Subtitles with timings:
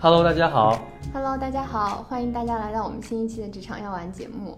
[0.00, 0.80] Hello，大家好。
[1.12, 4.56] Hello，大家好，欢迎大家来到我们新一期的职场药丸节目。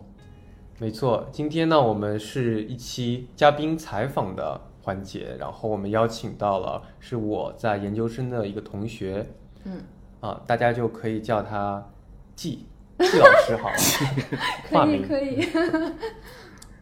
[0.78, 9.26] 没错，今天呢，我们是一期嘉宾采访的环节，然后我们邀请到了是我在研究生的一个同学，
[9.64, 9.80] 嗯，
[10.20, 11.82] 啊，大家就可以叫他
[12.36, 12.66] 季
[12.98, 13.76] 季老师好了，
[14.70, 15.08] 化名。
[15.08, 15.48] 可以。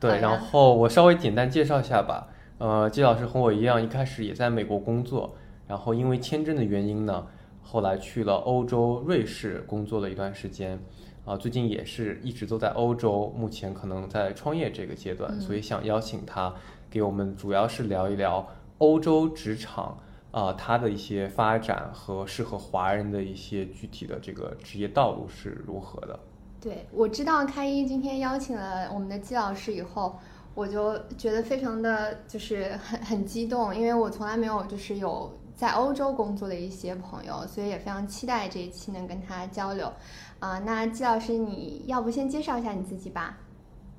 [0.00, 2.26] 对，然后我稍微简单介绍一下吧。
[2.58, 5.36] 呃，季老师和我一样，一开始也在美国工作，
[5.68, 7.24] 然后因为签证的原因呢，
[7.70, 10.80] 后来去了欧洲瑞士工作了一段时间。
[11.26, 16.54] 啊，最近也是一直都在欧洲，目前可能在创业这个阶段，嗯所以想邀请他
[16.88, 20.00] 给我们主要是聊一聊欧洲职场
[20.30, 26.18] 啊，它的一些发展和适合华人的一些具体的这个职业道路是如何的。
[26.58, 30.16] 对，我知道开一今天邀请了我们的季老师以后，
[30.54, 39.92] 我就觉得非常的就是很很激动，因为我从来没有就是有在欧洲工作的一些朋友，所以也非常期待这一期能跟他交流。
[40.38, 43.36] 啊、那季老师，你要不先介绍一下你自己吧？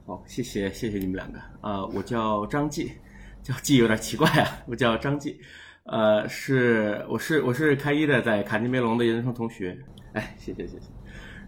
[0.05, 2.89] 好，谢谢谢谢你们两个啊、我叫张继，
[3.43, 5.37] 叫继有点奇怪啊，我叫张继，
[5.83, 9.77] 呃，是我是我是开一的，在卡尼梅隆的研究生同学，
[10.13, 10.87] 哎，谢谢谢谢。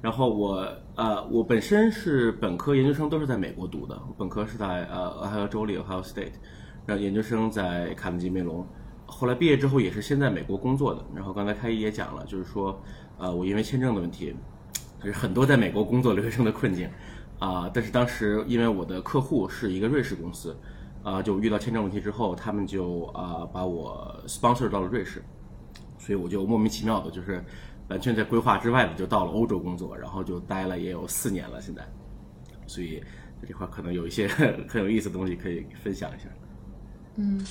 [0.02, 6.34] 然后我呃，我本身是本科、研究生都是在美国读的，本科是在呃俄亥俄州立 Ohio State，
[6.86, 8.68] 然后研究生在卡内基梅隆。
[9.12, 11.06] 后来毕业之后也是先在美国工作的。
[11.14, 12.82] 然后刚才开一也讲了，就是说，
[13.18, 14.34] 呃，我因为签证的问题，
[15.02, 16.90] 就是很多在美国工作留学生的困境
[17.40, 20.56] 啊、但是当时因为我的客户是一个瑞士公司，
[21.02, 25.24] 啊、就遇到签证问题之后，他们就啊、把我 sponsor 到了瑞士，
[25.98, 27.44] 所以我就莫名其妙的，就是
[27.90, 31.84] 完全在规划之外的就到了欧洲工作，然后就待了也有四年了，现在，
[32.68, 33.00] 所以
[33.42, 34.28] 在这块可能有一些
[34.70, 36.30] 很有意思的东西可以分享一下。
[37.16, 37.44] 嗯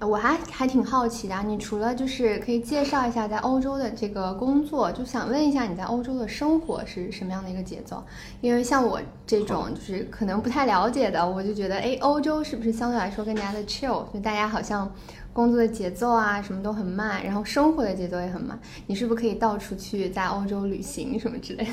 [0.00, 8.02] 我还还挺好奇的啊，你除了就是可以介绍一下在欧洲的这个工作，就想问一下你在欧洲的生活是什么样的一个节奏？
[8.42, 14.04] 因为像我这种就是可能不太了解的，我就觉得，哎，欧洲是不是相对来说更加的 chill？
[14.12, 14.92] 就大家好像
[15.32, 18.58] 工作的节奏啊什么都很慢，然后生活的节奏也很慢。
[18.86, 21.72] 你是不是可以到处去在欧洲旅行什么之类的？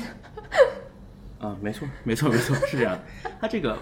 [1.42, 3.02] 啊，没错，没错，没错，是这样的。
[3.40, 3.76] 他这个，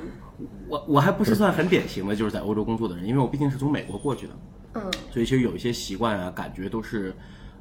[0.66, 4.32] 我我还不是算很典型的，就是在欧洲工作的人，因为我毕竟是从美国过去的，
[4.74, 7.14] 嗯所以其实有一些习惯啊，感觉都是，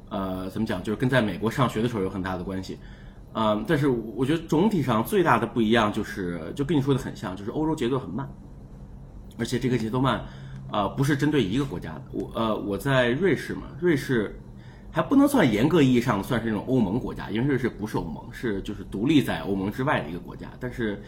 [0.08, 2.78] 呃，怎么讲，就是跟在美国上学的时候有很大的关系。
[3.34, 8.26] 嗯，但是我觉得总体上最大的不一样就是，就跟你说的很像，就是欧洲节奏很慢，
[9.36, 10.24] 而且这个节奏慢，
[10.72, 12.02] 呃，不是针对一个国家的。
[12.10, 14.40] 我呃，我在瑞士嘛，瑞士
[14.92, 20.50] 还不能算严格意义上算是那种欧盟国家，因为这是不是欧盟，是就是独立在欧盟之外的一个国家。
[20.58, 21.02] 但是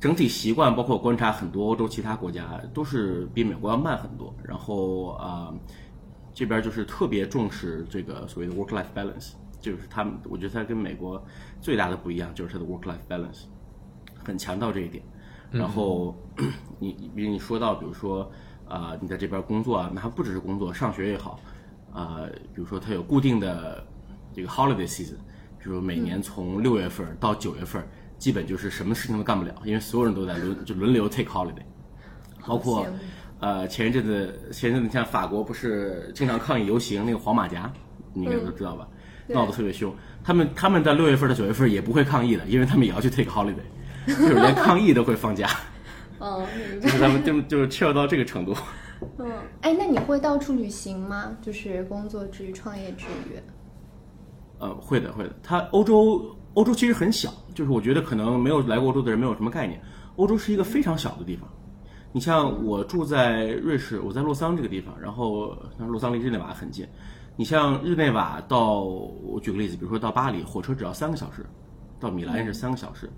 [0.00, 4.34] 整体习惯，包括观察很多欧洲其他国家，都是比美国要慢很多。
[4.42, 5.54] 然后啊、呃
[6.36, 11.24] 这边就是特别重视这个所谓的 work-life balance，就是他们，我觉得它跟美国
[11.60, 13.44] 最大的不一样就是它的 work-life balance，
[14.24, 15.00] 很强调这一点。
[15.52, 16.12] 然后
[16.80, 18.22] 你你比如你说到，比如说
[18.66, 21.38] 啊、呃你在这边工作啊，那还不只是工作，上学也好，
[21.94, 23.86] 啊、比如说它有固定的
[24.34, 25.14] 这个 holiday season，
[25.58, 27.82] 比如每年从六月份到九月份，
[28.18, 31.62] 基本就是什么事情都干不了，因为所有人都在轮就轮流 take holiday，
[32.44, 32.84] 包括
[33.38, 37.72] 呃前一阵子前一阵子像法国不是经常抗议游行那个黄马甲，
[38.12, 38.88] 你应该都知道吧？
[39.28, 39.94] 对闹得特别凶。
[40.24, 43.54] 他们他们在六月份到九月份也不会抗议的，因为他们也要去 take holiday，
[44.08, 45.48] 就是连抗议都会放假，
[46.18, 46.44] 嗯
[46.80, 48.52] 就是他们就就是 chill 到这个程度。
[49.18, 51.36] 嗯，哎，那你会到处旅行吗？
[51.40, 53.38] 就是工作之余、创业之余？
[54.58, 55.34] 呃，会的，会的。
[55.42, 59.80] 它欧洲，欧洲其实很小，就是我觉得可能没有来过欧洲的人没有什么概念。
[60.16, 61.48] 欧洲是一个非常小的地方。
[62.12, 66.86] 你像我住在瑞士，我在洛桑这个地方，然后像洛桑离日内瓦很近。
[67.36, 71.42] 你像日内瓦到，我举个例子，比如说到巴黎，火车只要三个小时；
[71.98, 73.10] 到米兰也是三个小时。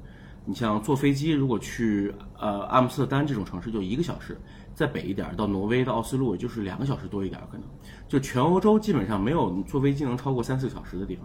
[0.46, 4.40] 你像坐飞机，如果去呃阿姆斯特丹这种城市就一个小时，
[4.76, 7.66] 再北一点到挪威到奥斯陆也就是两个小时多一点可能。
[8.06, 11.24] 就全欧洲基本上没有坐飞机能超过三四个小时的地方。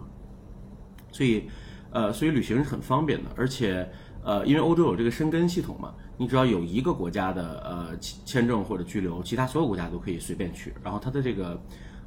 [1.12, 1.44] 所以，
[1.90, 3.86] 呃，所以旅行是很方便的，而且，
[4.24, 10.72] 呃，因为欧洲有这个申根系统嘛，你只要有一个国家的呃签签证或者居留，其他所有国家都可以随便去。
[10.82, 11.60] 然后它的这个，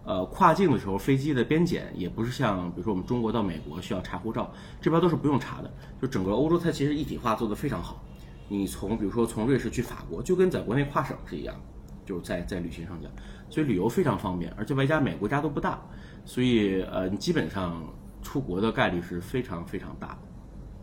[0.03, 4.51] 呃，跨境的时候，飞机的边检也不是像比如说我们中国到美国需要查护照，
[4.81, 5.71] 这边都是不用查的。
[6.01, 8.03] 就整个欧洲它其实一体化做得非常好。
[8.47, 11.62] 你从比如说从瑞士去法国，就跟在国内跨省是一样的，
[12.06, 13.12] 就是在在旅行上讲，
[13.50, 15.80] 所以旅游非常方便，而且外加每个国家都不大，
[16.24, 17.83] 所以呃，你基本上
[18.21, 20.18] 出国的概率是非常非常大的，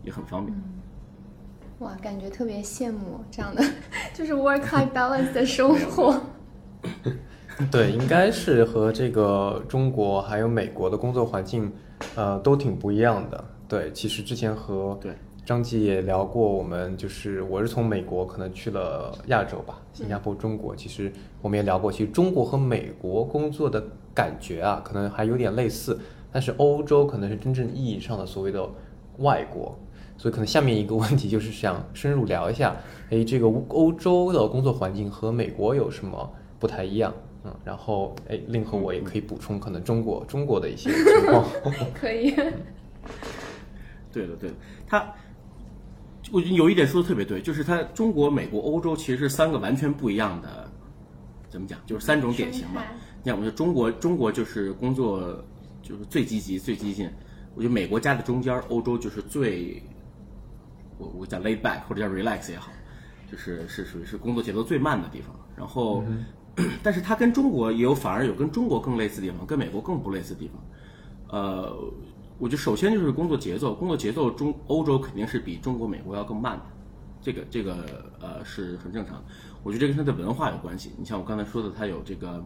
[0.03, 0.57] 也很方便。
[1.79, 3.63] 哇，感觉特别羡慕这样的，
[4.13, 6.21] 就是 work life balance 的生 活。
[7.71, 11.71] 对，应该是和这个中国还有美国的工作环境，
[12.15, 13.43] 呃，都挺不一样的。
[13.67, 21.11] 对，其实之前和对张继也聊过，我们就是我是从美国可能去了亚洲吧，新加坡、中国，其实
[21.41, 25.99] 我们也聊过，其实中国和美国工作的感觉啊，可能还有点类似，
[26.31, 28.67] 但是欧洲可能是真正意义上的所谓的
[29.17, 29.77] 外国。
[30.15, 32.75] 所以可能下面一个问题就是想深入聊一下，
[33.09, 37.13] 哎，这个欧洲的工作环境和美国有什么不太一样？
[37.43, 41.45] 嗯，然后哎，令和我也可以补充可能中国中国的一些情况。
[41.93, 42.33] 可以。
[44.13, 44.55] 对的，对的，
[44.87, 45.13] 他，
[46.31, 50.71] 我觉得有一点说的特别对，就是他中国、美国、欧洲其实是三个完全不一样的，
[51.49, 51.77] 怎么讲？
[51.85, 52.81] 就是三种典型嘛。
[53.23, 55.43] 你看，我觉得中国，中国就是工作
[55.81, 57.09] 就是最积极、最激进。
[57.55, 59.83] 我觉得美国夹在中间，欧洲就是最，
[60.97, 62.71] 我我叫 lay back 或者叫 relax 也好，
[63.29, 65.35] 就是是属于是工作节奏最慢的地方。
[65.55, 66.03] 然后，
[66.81, 70.63] 但是它跟中国也有反而有跟中国更类似的地方，跟美国更不类似的地方。
[71.29, 71.93] 呃。
[72.43, 76.65] 我觉得首先就是工作节奏，工作节奏中欧洲肯定是比中国、美国要更慢的，
[77.21, 79.23] 这个这个呃是很正常。
[79.63, 80.91] 我觉得这跟它的文化有关系。
[80.97, 82.45] 你像我刚才说的，它有这个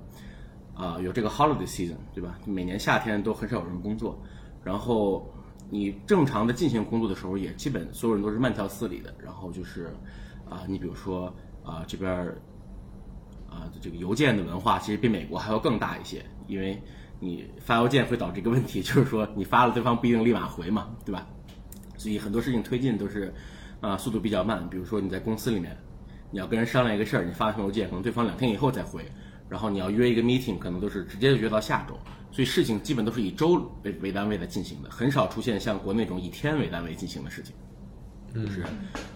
[0.75, 2.37] 啊有这个 holiday season，对吧？
[2.45, 4.21] 每年夏天都很少有人工作，
[4.63, 5.27] 然后
[5.71, 9.11] 你正常的进行工作的时候，也基本所有人都是慢条斯理的。
[9.17, 9.91] 然后就是
[10.47, 11.33] 啊，你比如说
[11.63, 12.07] 啊这边
[13.49, 16.79] 啊这个邮件的文化其实比美国还要更大一些，因为。
[17.19, 21.27] 你发邮件会导致一个问题，就是说你发了，对方不一定立马回嘛，对吧？
[21.97, 23.33] 所以很多事情推进都是，
[23.81, 24.69] 啊，速度比较慢。
[24.69, 25.75] 比如说你在公司里面，
[26.29, 29.03] 你要跟人商量一个事儿，你发封邮件，可能对方两天以后再回，
[29.49, 31.97] 然后你要约一个 meeting，可能都是直接就约到下周。
[32.31, 37.55] 所以事情基本都是以周为为单位在进行的，很少出现像国内这种以天为单位进行的事情。
[38.35, 38.63] 就是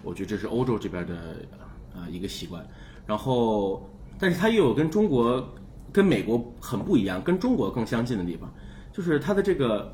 [0.02, 1.46] 我觉得这是欧洲这边的
[1.94, 2.66] 啊一个习惯。
[3.06, 3.88] 然后，
[4.18, 5.48] 但是它又有跟中国。
[5.92, 8.52] 跟美国很不一样，跟中国更相近的地方，
[8.94, 9.94] 就是它的这个，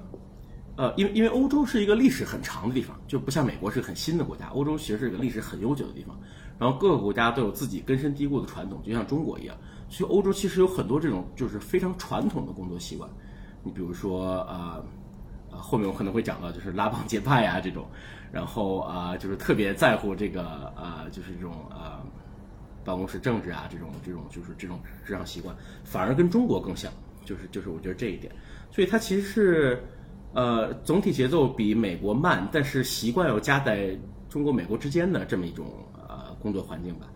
[0.76, 6.18] 呃，因为因为欧洲是一个历史很长的地方，就不像美国是很新的国家，欧洲其实是个历史很悠久的地方。
[6.60, 9.56] 然后各个国家都有自己根深蒂固的传统，就像中国一样。
[9.90, 13.10] 所以欧洲其实有很多这种就是非常传统的工作习惯。
[13.64, 14.82] 你比如说啊，
[15.52, 17.86] 啊后面我可能会讲到就是拉帮结派啊这种，
[18.32, 20.44] 然后啊就是特别在乎这个
[20.76, 21.97] 啊就是这种啊。
[22.88, 25.54] 办公室政治啊，这种这种就是这种职场习惯，
[25.84, 26.90] 反而跟中国更像，
[27.26, 28.34] 就是就是我觉得这一点，
[28.72, 29.84] 所以它其实是，
[30.34, 33.94] 呃，总体节奏比美国慢，但是习惯又夹在
[34.30, 37.08] 中国美国之间的这么一种呃工作环境吧。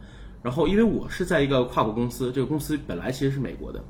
[0.44, 3.82] 然后因为我是在一个跨国公司，这个公司本来其实是美国的，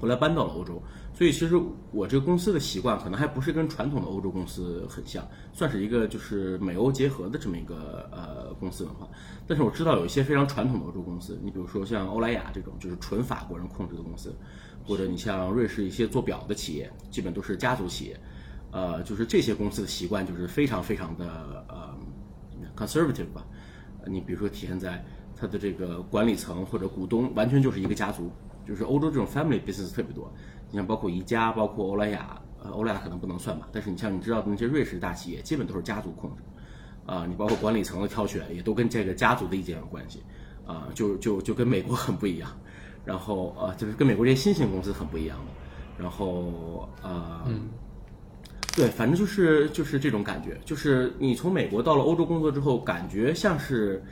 [0.00, 0.82] 后来搬到了欧洲。
[1.14, 1.58] 所以其实
[1.92, 9.08] 我这个公司的习惯可能还不是跟传统的欧洲公司很像，算是一个就是美欧结合的这么一个呃公司文化。
[9.46, 14.36] 但是我知道有一些非常传统的欧洲公司，你比如说像欧莱雅这种就是纯法国人控制的公司，
[14.84, 18.20] 或者你像瑞士一些做表的企业，基本都是家族企业，
[18.70, 21.96] 呃，就是这些公司的习惯就是非常非常的呃
[22.76, 23.42] conservative 吧。
[24.06, 25.02] 你比如说体现在
[25.34, 28.30] 它的这个管理层或者股东完全就是一个家族，
[28.66, 30.32] 就是欧洲这种 family business 特别多。
[30.70, 36.42] 你像包括宜家，包括欧莱雅，呃，欧莱雅可能不能算吧，但是你像你知道的那些瑞士大企业，基本都是家族控制，
[37.06, 40.22] 啊，你包括管理层的挑选也都跟这个家族的意见有关系，
[40.66, 42.50] 啊，就就就跟美国很不一样，
[43.04, 47.46] 然后啊，就是跟美国这些新兴公司很不一样的，然后啊，
[48.74, 54.02] 对，反正就是就是这种感觉，就是你从美国到了欧洲工作之后，感觉像是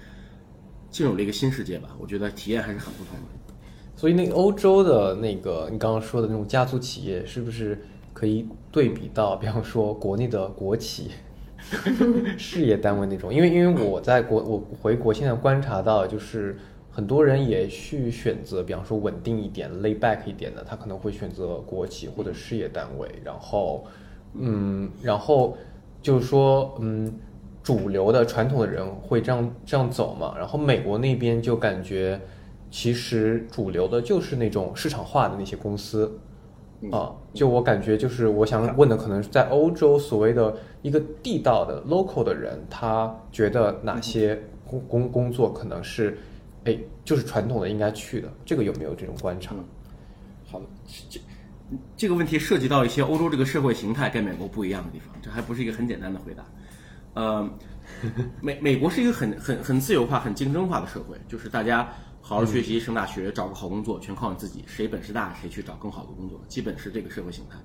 [0.89, 3.44] 进入了一个新世界吧，我觉得体验还是很不同的。
[4.05, 7.83] 所以，那欧洲的那个你刚刚说的那种家族企业，是不是
[8.13, 11.13] 可以对比到，比方说国内的国企、
[12.37, 13.33] 事业单位那种？
[13.33, 16.59] 因为，因为我在国，我回国现在观察到，就是
[16.91, 23.09] 很多人也去选择，比方说稳定一点、lay back 一点的，他可能会选择国企或者事业单位。
[23.25, 23.87] 然后，
[24.35, 25.57] 嗯，然后
[26.03, 27.11] 就是说，嗯，
[27.63, 30.35] 主流的传统的人会这样这样走嘛？
[30.37, 32.21] 然后美国那边就感觉。
[32.75, 36.13] 其实主流的就是那种市场化的那些公司，
[36.91, 40.53] 啊，就我感觉就是我想问的，可能是在欧洲所谓的
[40.83, 46.19] 一个地道的 local 的人，他觉得哪些工工工作可能是，
[46.65, 49.55] 哎，就是传统的应该去的，这个有没有这种观察？
[50.51, 50.67] 好的，
[51.09, 51.21] 这
[51.97, 56.45] 这个问题涉及到一些欧洲这个社会形态跟美国不一样的地方，这还不是一个很简单的回答。
[57.15, 57.49] 呃，
[58.43, 61.89] 美美国是一个很很很自由化、很竞争化的社会，就是大家。
[62.27, 64.65] 好好学习，升大学，找个好工作，全靠你自己。
[64.67, 67.59] 谁本事大，谁去找更好的工作，基本是这个社会形态。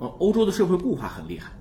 [0.00, 1.52] 呃，欧洲的社会固化很厉害，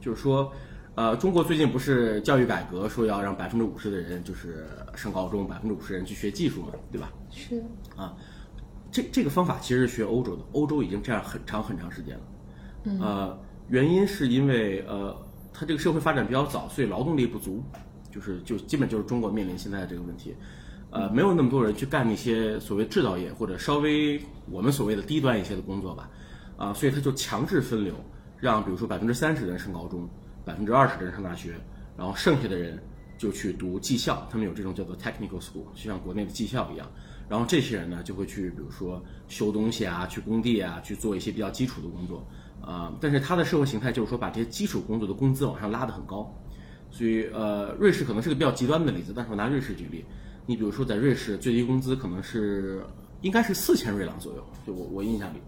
[0.00, 0.52] 就是说，
[0.96, 4.66] 呃，中国最近不是教育改革，说要让百分之五十的人就是
[4.96, 7.12] 上高中，百分之五十人去学技术嘛，对吧？
[7.30, 7.62] 是。
[7.94, 8.16] 啊，
[8.90, 12.22] 这这个方法其实是学欧洲的，欧洲已经这样很长很长时间了。
[13.00, 13.38] 呃，
[13.68, 15.16] 原因是因为呃，
[15.52, 17.62] 它这个社会发展比较早，所以劳动力不足，
[18.10, 20.34] 就是就基本就是中国面临现在的这个问题。
[20.96, 24.18] 呃，没有那么多人去干那些所谓制造业或者稍微
[24.50, 26.08] 我们所谓的低端一些的工作吧，
[26.56, 27.94] 啊，所以他就强制分流，
[28.38, 30.08] 让比如说百分之三十的人上高中，
[30.44, 31.54] 百分之二十的人上大学，
[31.98, 32.82] 然后剩下的人
[33.18, 36.90] 就去读技校，他们有这种叫做 technical school，就像国内的技校一样。
[37.28, 42.26] 然后这些人呢，就会去比如说修东西啊，去工地啊，去做一些比较基础的工作，
[42.60, 46.32] 啊，但是他的社会形态就是说把这些基础工作的工资往上拉得很高，
[46.90, 50.04] 所以呃，瑞士可能是个比较极端的例子，但是我拿瑞士举例。
[50.46, 52.84] 你比如说，在瑞士最低工资可能是
[53.20, 55.38] 应该是四千瑞郎左右，就我我印象里。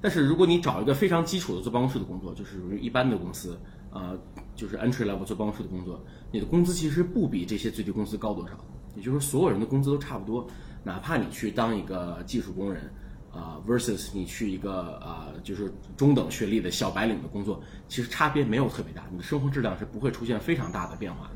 [0.00, 3.58] 但是如果你找一个非常基础的坐办公室的工作，就是一般的公司，
[3.90, 4.18] 呃，
[4.54, 8.52] 就是 entry level 坐办公室的工作，你的工资其实不比这些最低工资高多少。
[8.94, 10.46] 也就是说，所有人的工资都差不多，
[10.82, 12.90] 哪怕你去当一个技术工人，
[13.30, 21.30] 啊，versus 你去一个啊，就是中等学历的小白领的工作，其实差别没有特别大，你的生活质量是不会出现非常大的变化。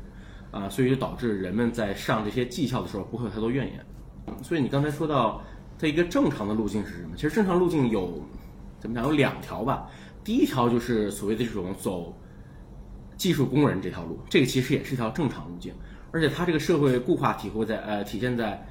[0.51, 3.85] 啊，所以就导致人们在上这些技校的时候不会有太多怨言。
[4.43, 5.41] 所以你刚才说到
[5.79, 7.15] 它一个正常的路径是什么？
[7.15, 8.21] 其实正常路径有
[8.79, 9.05] 怎么讲？
[9.05, 9.89] 有两条吧。
[10.23, 12.15] 第一条就是所谓的这种走
[13.17, 15.73] 技术工人这条路，这个其实也是一条正常路径。
[16.11, 18.61] 而且它这个社会固化体会在呃体现在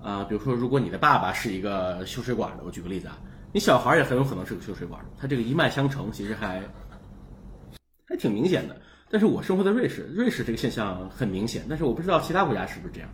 [0.00, 3.18] 啊，比如说如果你的爸爸是一个修水管的，我举个例子啊，
[3.52, 6.62] 你小孩也很有可能是个修水管的，他这个一脉相承其实还
[8.06, 8.80] 还挺明显的。
[9.14, 13.08] 但是我生活在瑞士，瑞士这个现象很明显，但是我不知道其他国家是不是这样。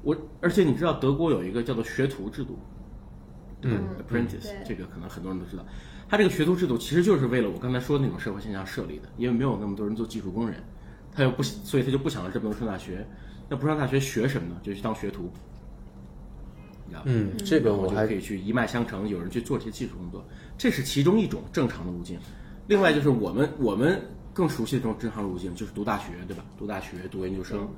[0.00, 2.56] 我而且你知道德国有一个叫做学徒制度，
[3.62, 5.66] 嗯，apprentice，这个可能很多人都知道。
[6.08, 10.62] 他这个学徒制度其实就是为了我刚才说的那种社会现象设立的，因为没有那么多人做技术工人，
[11.12, 13.04] 他又不，所以他就不想让这么多人上大学。
[13.48, 14.54] 那不上大学学什么呢？
[14.62, 15.28] 就去当学徒。
[17.06, 20.24] 嗯，这个我还可以去一脉相承，有人去做这些技术工作，
[20.56, 22.16] 这是其中一种正常的路径。
[22.68, 24.00] 另外就是我们我们。
[24.40, 26.42] 更熟悉的这种正常路径就是读大学，对吧？
[26.56, 27.68] 读大学、读研究生，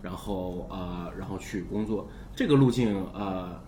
[0.00, 2.08] 然后呃，然后去工作。
[2.36, 3.60] 这个路径呃，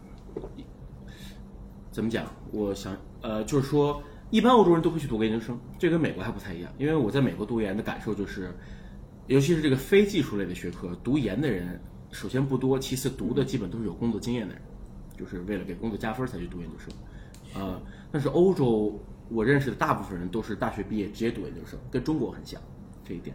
[1.90, 2.24] 怎么讲？
[2.52, 6.72] 我想呃，就是说，一般欧洲人都会去读个研究生，这跟美国还不太一样。
[6.78, 8.54] 因为我在美国读研的感受就是，
[9.26, 11.80] 尤其是这个非技术类的学科，读研的人
[12.12, 14.62] 首先不多，其次读的基本都是有工作经验的人，
[15.18, 17.60] 就是为了给工作加分才去读研究生。
[17.60, 17.82] 呃，
[18.12, 18.96] 但是欧洲。
[19.28, 22.60] 我认识的大部分人都是大学毕业直接读研究生，跟中国很像
[23.04, 23.34] 这一点，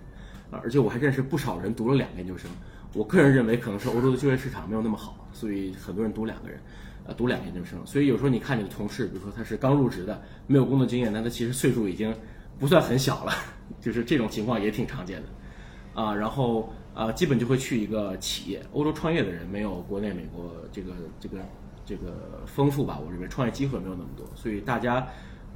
[0.51, 2.49] 啊，而且我还认识不少人读了两个研究生。
[2.93, 6.59] 我个人认为可能是欧洲的就业市场没有那么好，所以很多人读两个人，
[7.05, 7.79] 呃，读两个研究生。
[7.85, 12.15] 所以有时候你看你的同事，比如说他是刚入职的，没有工作经验，但他其实岁数已经
[12.57, 13.33] 不算很小了，
[13.79, 18.65] 就是这种情况也挺常见的，啊，然后啊，基本就会去一个企业。
[18.73, 21.37] 欧洲创业的人没有国内美国这个这个
[21.85, 22.99] 这个丰富吧？
[23.05, 25.07] 我认为创业机会没有那么多，所以大家。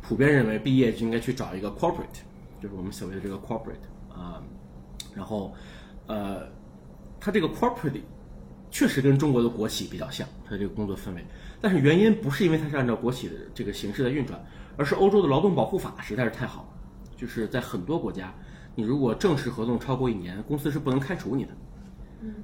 [0.04, 2.20] 普遍认为毕业就应该去找一个 corporate，
[2.62, 4.44] 就是我们所谓的这个 corporate 啊，
[5.16, 5.54] 然后
[6.08, 6.42] 呃，
[7.20, 8.02] 它这个 corporate
[8.70, 11.26] 确实跟中国的国企比较像，它这个工作氛围。
[11.62, 14.38] 但是原因不是因为它是按照国企的这个形式在运转，
[14.76, 16.68] 而是欧洲的劳动保护法实在是太好了。
[17.16, 18.34] 就是在很多国家，
[18.76, 21.52] 你如果正式合同超过一年，公司是不能开除你的，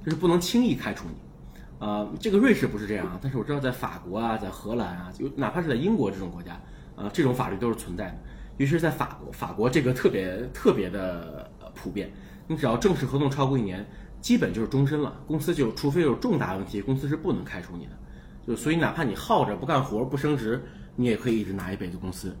[0.02, 1.86] 就是不能轻易开除你。
[1.86, 6.58] 啊，这个瑞士不是这样啊，但是我知道在法国啊，在荷兰啊，就哪怕是在英国这种国家。
[7.00, 8.18] 啊，这种法律都是存在的，
[8.58, 12.12] 尤其是在法国，法国这个特别特别的普遍。
[12.46, 13.86] 你只要正式合同超过一年，
[14.20, 15.20] 基本就是终身了。
[15.26, 17.92] 公司就除非有重大问题，公司是不能开除你的。
[18.46, 20.62] 就所以，哪怕你耗着不干活不升职，
[20.96, 22.36] 你也可以一直拿一辈子工资。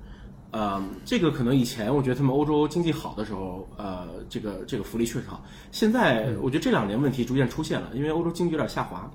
[0.50, 5.44] 呃，这个可能以前我觉得他们欧洲经济好的时候，呃，这个这个福利确实好。
[5.70, 9.08] 现在我觉得这两年问题逐渐出现了，因为欧洲经济有点下滑，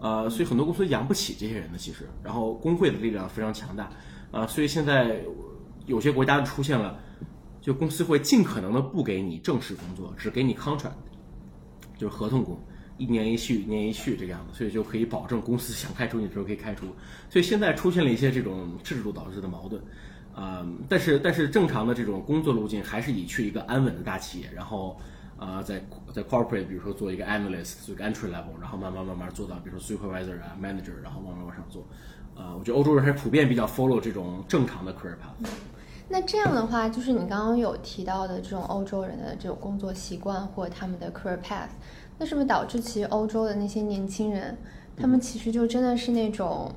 [0.00, 3.88] 呃，所以很多公司养不起这些人的其实，然后工会的力量非常强大。
[4.32, 5.20] 啊，所以现在
[5.86, 6.98] 有些国家出现了，
[7.60, 10.92] 就公司会尽可能的不给你正式工作，只给你 contract，
[11.98, 12.58] 就是合同工，
[12.96, 16.86] 一年一续，一年一续这个样子，所以就可以保证公司想开除你的时候可以开除。
[17.28, 19.82] 所以现在出现了一些这种制度导致的矛盾，
[20.34, 24.98] 啊，但是但是正常的这种工作路径还是以去一个安稳的大企业，然后
[25.36, 25.84] 啊在
[26.14, 31.86] 在 corporate，比如说做一个 analyst，做一个 entry level，然后慢慢慢慢做到比如说 supervisor 啊 manager，然后慢慢往上做。
[32.34, 35.48] 啊，我觉得欧洲人还是普遍比较 follow 这种正常的 career path。
[36.08, 41.68] 那这样的话，就是你刚刚有提到的这种欧洲人的这种工作习惯或他们的 career path，
[42.18, 44.56] 那是不是导致其实欧洲的那些年轻人，
[44.96, 46.70] 他们其实就真的是那种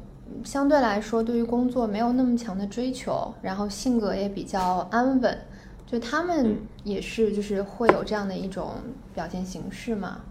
[0.43, 5.37] 相对来说对于工作没有那么强的追求，然后性格也比较安稳，
[5.85, 8.75] 就他们也是就是会有这样的一种
[9.13, 10.21] 表现形式吗？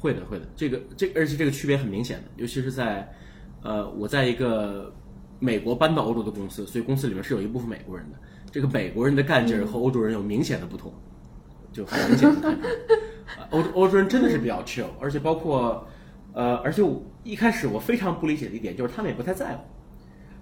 [0.00, 3.12] 会的，会的，这个这而且这个区别很明显的，尤其是在。
[3.62, 4.92] 呃，我在一个
[5.38, 8.18] 美国搬到欧洲的公司，所以公司里面是有一部分美国人的。
[8.50, 10.92] 这个美国人的干劲儿和欧洲人有明显的不同，
[11.72, 12.58] 就很明显的。
[13.50, 15.86] 欧洲 欧洲人真的是比较 chill，而且包括
[16.34, 19.62] 呃，而且我一开始我非常不理解的一点就是他们也不太在乎，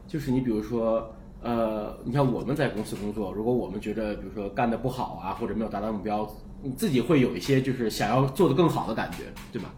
[0.09, 6.29] 就是你比如说呃，你看我们在公司工作，如果我们觉得比如说干的不好啊，或者没有达到目标，
[6.62, 9.19] 你自己会有一些就是想要做得更好的感觉，
[9.53, 9.73] 对吧？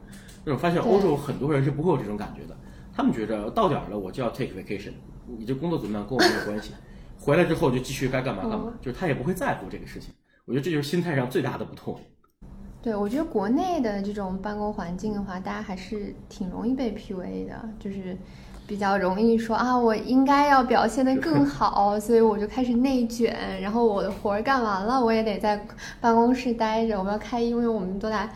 [0.44, 2.56] 但是我发现欧洲很多人是不会有这种感觉的，
[2.94, 4.92] 他们觉着到点儿了我就要 take vacation，
[5.38, 6.72] 你这工作怎么样跟我没有关系，
[7.18, 10.12] 回来之后就继续该干嘛干嘛，就是他也不会在乎这个事情。
[10.44, 11.98] 我觉得这就是心态上最大的不同。
[12.82, 18.18] 对，我觉得国内的这种办公环境的话，大家还是挺容易被 PUA 的，就是
[18.66, 25.64] 比较容易说啊，我应该要表现得更好，所以我就开始内卷，然后我的活儿干完了，我也得在
[26.00, 28.28] 办公室待着，我要开，因为我们都在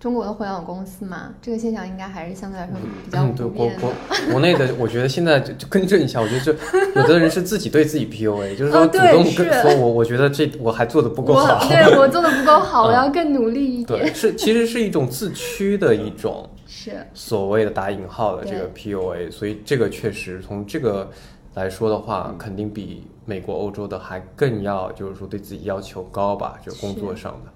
[0.00, 2.74] 中国的互联网公司嘛，这个现象应该还是相对来说
[3.04, 3.80] 比较嗯，对国普遍的。
[3.80, 6.52] 国国内的，我觉得现在就就更正一下，我觉得就
[7.00, 9.62] 有的人是自己对自己 PUA， 就是说主动跟是。
[9.62, 12.94] 说我我觉得这我还做的不够我好，对我做的不够好，我嗯。
[12.94, 14.14] 要更努力一点对，点。
[14.14, 21.10] 是其实是一种自驱的一种 是，所谓的打引号的这个 PUA，所以这个确实从这个
[21.54, 22.38] 来说的话，嗯。
[22.38, 27.52] 肯定比美国、欧洲的还更要就是说对自己要求高吧，就工作上的。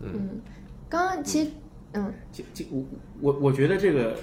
[0.00, 0.28] 嗯，
[0.88, 1.50] 刚刚其实，
[1.92, 2.84] 嗯，这这我
[3.20, 4.16] 我我觉得这个，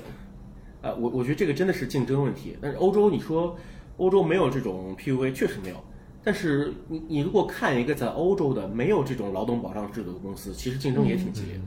[0.81, 2.57] 呃，我我觉得这个真的是竞争问题。
[2.61, 3.57] 但是欧洲，你说
[3.97, 5.75] 欧洲没有这种 PUA，确实没有。
[6.23, 11.61] 但是你你如果看一个在欧洲的没有这种劳动保障制度的公司，其实竞争也挺激烈的。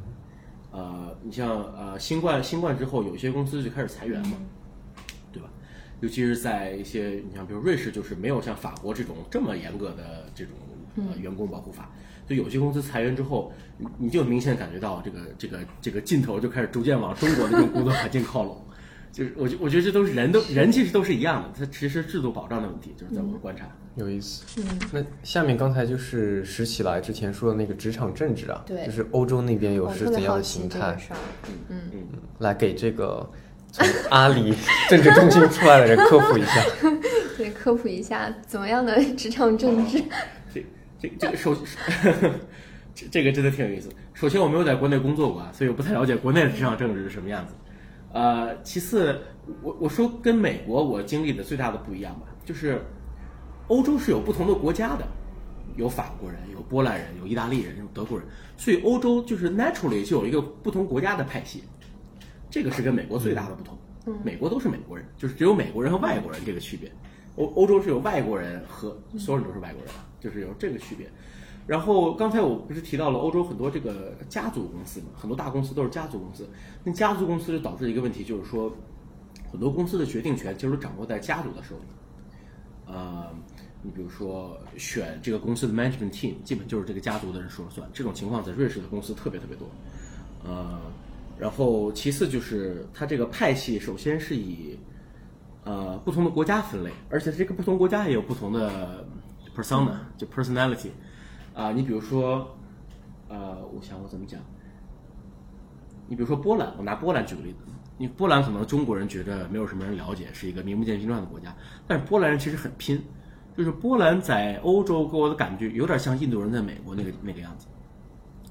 [0.72, 4.36] 呃，你像呃新冠新冠之后，有些公司就开始裁员嘛？
[6.00, 10.54] 尤其是在一些你像比如瑞士，就是没有像法国这种这么严格的这种
[10.96, 11.90] 呃员工保护法，
[12.26, 18.60] 就有些公司裁员之后，你你就明显感觉到这个这个这个劲头就开始逐渐往中国的这种工作环境靠拢。
[19.12, 23.68] 就是我觉我觉得这都是人都人其实都是一样的，它其实制度保障的问题，就是在我的观察。
[23.96, 24.44] 有意思。
[24.60, 31.16] 嗯，那下面刚才就是拾起来之前说的那个职场政治啊，对就是欧洲那边有我特别是怎样的形态个，事儿。
[31.68, 31.90] 嗯，
[32.38, 33.28] 来给这个
[33.72, 34.54] 从阿里
[34.88, 36.62] 政治中心出来的人科普一下。
[37.36, 40.02] 对，科普一下怎么样的 职场政治。
[40.52, 40.64] 这
[41.00, 41.56] 这这个首，
[42.94, 43.88] 这这个真的挺有意思。
[44.12, 47.54] 首先，我没有在国内工作过啊，所以我不太了解国内的职场政治是什么样子。
[48.12, 49.18] 呃，其次，
[49.62, 52.82] 我我说跟美国我经历的最大的不一样吧，就是
[53.68, 55.06] 欧洲是有不同的国家的，
[55.76, 61.62] 有法国人，有波兰人，有意大利人，有德国人，所以欧洲就是 naturally 就有一个不同国家的派系，
[62.50, 63.78] 这个是跟美国最大的不同。
[64.24, 66.90] 美国都是美国人，就是只有美国人和外国人这个区别。
[67.36, 71.08] 欧欧洲是有外国人和所有人都是外国人，就是有这个区别。
[71.66, 76.48] 然后刚才我不是提到了欧洲很多这个家族公司嘛，很多大公司都是家族公司。
[76.82, 78.74] 那家族公司就导致一个问题，就是说
[79.52, 81.82] 很多公司的决定权其实掌握在家族的手里。
[82.86, 83.26] 呃，
[83.82, 87.88] 你比如说选这个公司的 management team，基本就是这个家族的人说了算。
[87.92, 89.68] 这种情况在瑞士的公司特别特别多。
[90.42, 90.80] 呃，
[91.40, 94.78] 然后其次就是它这个派系，首先是以
[95.64, 99.06] 呃不同的国家分类，而且这个不同国家也有不同的
[99.56, 100.90] persona，就 personality。
[101.54, 102.56] 啊、你比如说，
[103.28, 104.40] 呃，我想我怎么讲？
[106.08, 107.58] 你比如说波兰，我拿波兰举个例子，
[107.98, 111.54] 你波兰可能中国人觉得没有什么人了解，是一个名不见经传的国家，
[111.86, 113.02] 但是波兰人其实很拼，
[113.56, 117.66] 就是波兰在欧洲给我的感觉有点像印度人在美国那个那个样子，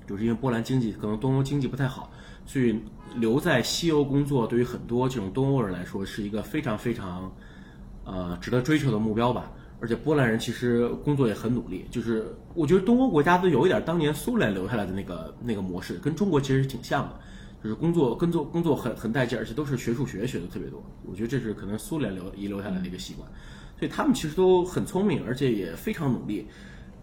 [0.07, 2.11] 就是因为波兰经济可能东欧经济不太好，
[2.49, 2.75] 所以
[3.15, 7.31] 留在西欧工作对于很多这种东欧人来说是一个非常非常
[8.05, 9.51] 呃值得追求的目标吧。
[9.79, 17.19] 而且波兰人其实工作也很努力，就是我觉得东欧国家都有一点当年苏联留下来的那个那个模式，跟中国其实挺像的，
[17.63, 20.83] 就是工作工作工作很很带劲，而且都是学数学学的特别多。
[21.05, 23.29] 我觉得这是可能苏联留遗留下来的一个习惯，
[23.77, 26.47] 所以他们其实都很聪明，而且也非常努力，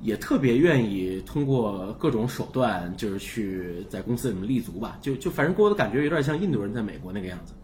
[0.00, 4.98] 也特别愿意通过各种手段，就是去在公司里面立足吧。
[5.00, 7.54] 就就反正给我的感觉有点像印度人在美国那个样子，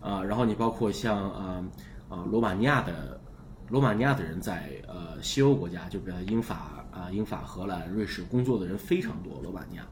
[0.00, 1.64] 啊、然后你包括像啊
[2.08, 3.20] 啊、罗马尼亚的。
[3.68, 9.40] 罗马尼亚的人在呃西欧国家，就比如英法啊、英法、荷兰、瑞士工作的人非常多。
[9.42, 9.84] 罗马尼亚，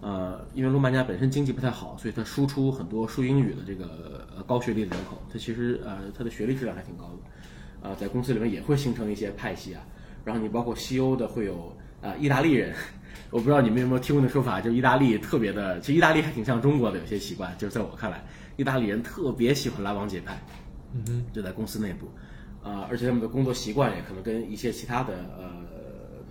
[0.00, 7.10] 呃，因为罗马尼亚本身经济不太好，所以它输出很多说英语的这个呃高学历的人口，它其实呃它的学历质量还挺高
[7.82, 9.82] 的，啊、在公司里面也会形成一些派系啊。
[10.24, 12.74] 然后你包括西欧的会有啊、意大利人，
[13.30, 18.24] 我不知道你们有没有听过那说法，就是意大利特别的，其实意大利还挺像中国的有些习惯，就是在我看来，
[18.56, 20.40] 意大利人特别喜欢拉帮结派，
[20.94, 22.08] 嗯哼，就在公司内部。
[22.62, 25.50] 啊、而且他们的工作习惯也可能跟一些其他的呃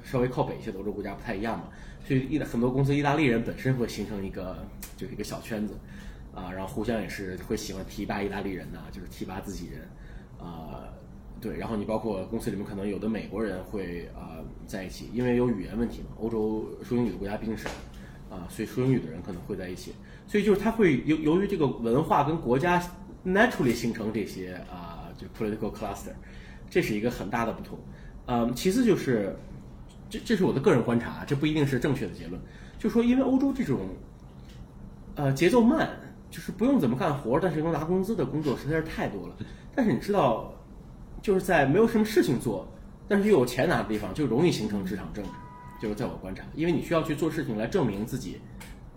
[0.04, 1.64] 稍微靠北一些的欧洲国家不太一样嘛，
[2.06, 4.64] 所以意大很多公司意大利人本身会形成一个
[4.96, 5.74] 就是一个小圈子，
[6.32, 9.82] 啊、然后互相也是会喜欢提拔意大利人呐、就是提拔自己人，
[10.38, 10.86] 啊、
[11.42, 17.70] 对，然后你包括公司里面可能有的美国人会啊、在一起，因为有语言问题嘛，欧洲说英语的国家毕竟少
[18.30, 19.94] 啊、所以说英语的人可能会在一起，
[20.28, 22.80] 所以就是他会由由于这个文化跟国家
[23.26, 26.14] naturally 形成这些啊、就 political cluster，
[26.70, 27.80] 这是一个很大的不同。
[28.28, 29.36] 嗯，其次就是
[30.10, 32.40] 这这是我的个人观察，这不一定是正确的结论，
[32.78, 33.80] 就说因为欧洲这种
[35.16, 35.90] 呃节奏慢，
[36.30, 39.36] 就是不用怎么干活，但是能拿工资的工作实在是太多了。
[39.76, 40.54] 但是你知道，
[41.22, 42.68] 就是在没有什么事情做，
[43.08, 45.30] 但是又有钱拿的地方，就容易形成职场政治。
[45.82, 48.42] 就是在我观察，因为你需要去做事情来证明自己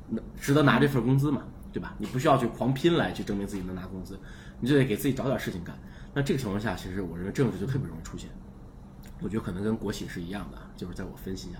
[0.08, 1.94] 能值得拿这份工资嘛，对吧？
[1.98, 4.18] 你不需要去狂拼来去证明自己能拿工资，
[4.58, 5.78] 你就得给自己找点事情干。
[6.12, 8.28] 那这个情况下，其实我认为政治就特别容易出现。
[9.20, 11.58] 我觉得可能跟国企是一样的，就是在我分析下，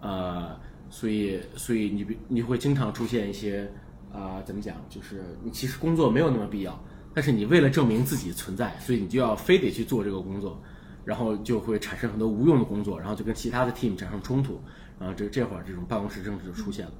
[0.00, 0.56] 呃，
[0.88, 3.68] 所以所以你比你会经常出现一些
[4.12, 6.80] 啊、怎么讲，就是你其实工作没有那么必要，
[7.16, 10.62] 但是你为了证明自己存在，所以你就要非得去做这个工作，
[11.02, 14.60] 然后就会产生很多无用的工作，然后就跟其他的 team 产生冲突，
[15.00, 16.92] 然后这这会儿这种办公室政治就出现了。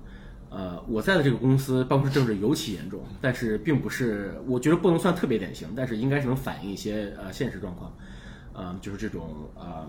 [0.49, 7.95] 呃，我在的这个公司办公室政治尤其严重，但是并不是，我觉得不能算特别典型，但是应该是能反映一些呃现实状况。
[8.55, 9.87] 呃，就是这种呃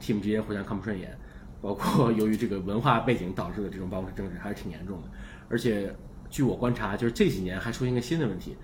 [0.00, 1.18] team 之间互相看不顺眼，
[1.60, 5.08] 包括由于这个文化背景导致的这种办公室政治还是挺严重的。
[5.48, 5.92] 而且
[6.30, 8.56] 据我观察，就是这几年还出现一个新的问题，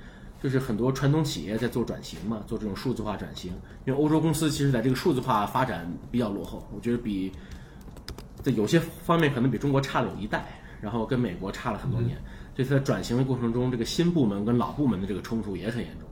[0.43, 3.53] 就是很多传统企业在做转型嘛，做这种数字化转型。
[3.85, 7.33] 因为欧洲公司其实在这个数字化发展比较落后，我觉得比
[8.43, 12.17] 在有些方面可能比中国差了有一代，然后跟美国差了很多年。
[12.55, 16.09] 所以在转型的过程中，这个新部门跟老部门的这个冲突也很严重。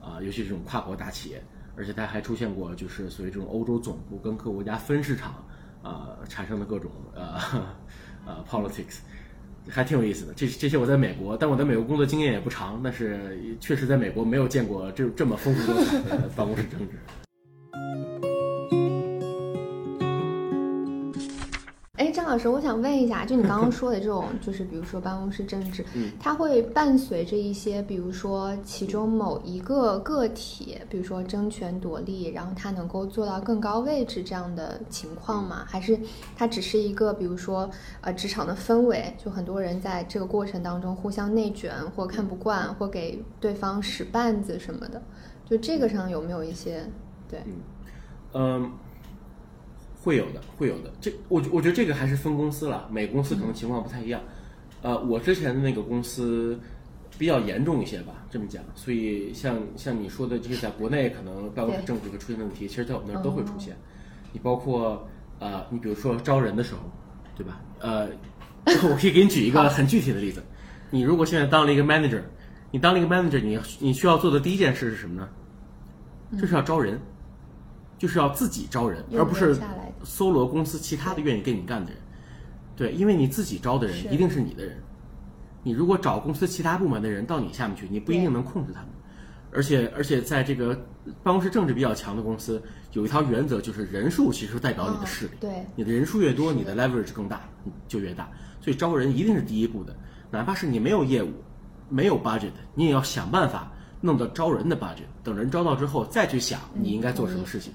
[0.00, 1.42] 啊、尤其是这种跨国大企业，
[1.76, 5.42] 而且它还出现过就是所谓这种欧洲总部跟各国家分市场
[5.82, 7.38] 啊、产生的各种呃
[8.26, 8.98] 呃 politics，
[9.68, 10.32] 还挺有意思的。
[10.34, 18.03] 这这些我在美国，但我在美国工作经验也不长，但是确实在美国没有见过这这么丰富多彩的 办公室政治。
[22.34, 35.64] 老师，我想问一下，就你刚刚 说的这种，就是比如说办公室政治，嗯它会伴随着一些，比如说其中某一个个体，比如说争权夺利，然后他能够做到更高位置这样的情况吗？
[35.68, 35.96] 还是
[36.36, 37.70] 它只是一个，比如说
[38.00, 45.00] 呃职场的氛围，就很多人在这个过程当中互相内卷，或看不惯，或给对方使绊子什么的，
[45.48, 46.84] 就这个上有没有一些
[47.30, 47.40] 对？
[48.32, 48.72] 嗯，
[50.04, 50.92] 会有的，会有的。
[51.00, 54.20] 这我我觉得这个还是分公司了，每个公司可能情况不太一样。
[54.82, 56.60] 呃，我之前的那个公司
[57.16, 58.62] 比较严重一些吧，这么讲。
[58.74, 63.74] 所以像像你说的这些，在国内可能办公室政治会出现的问题，其实在我们那儿都会出现。
[64.30, 66.80] 你包括呃，你比如说招人的时候，
[67.34, 67.62] 对吧？
[67.80, 68.06] 呃，
[68.66, 70.42] 我可以给你举一个很具体的例子。
[70.90, 72.20] 你如果现在当了一个 manager，
[72.70, 75.28] 你当了一个 manager，你你需要做的第一件事是什么呢？
[76.38, 77.00] 就是要招人，
[77.96, 79.56] 就是要自己招人，而不是
[80.04, 82.00] 搜罗公司其他的愿意跟你干的人。
[82.76, 84.76] 对，因为你自己招的人一定是你的人，
[85.62, 88.90] 你如果找公司其他部门的人到你下面去，你不一定能控制他们。
[89.52, 90.74] 而且而且在这个
[91.22, 92.60] 办公室政治比较强的公司，
[92.92, 95.32] 有一条原则就是人数其实代表你的势力。
[95.34, 97.48] 哦对你的人数越多，你的 leverage 更大，
[97.86, 98.28] 就越大。
[98.60, 99.94] 所以招人一定是第一步的，
[100.32, 101.30] 哪怕是你没有业务、
[101.88, 105.06] 没有 budget，你也要想办法弄到招人的 budget。
[105.22, 107.72] 等人招到之后，再去想你应该做什么事情。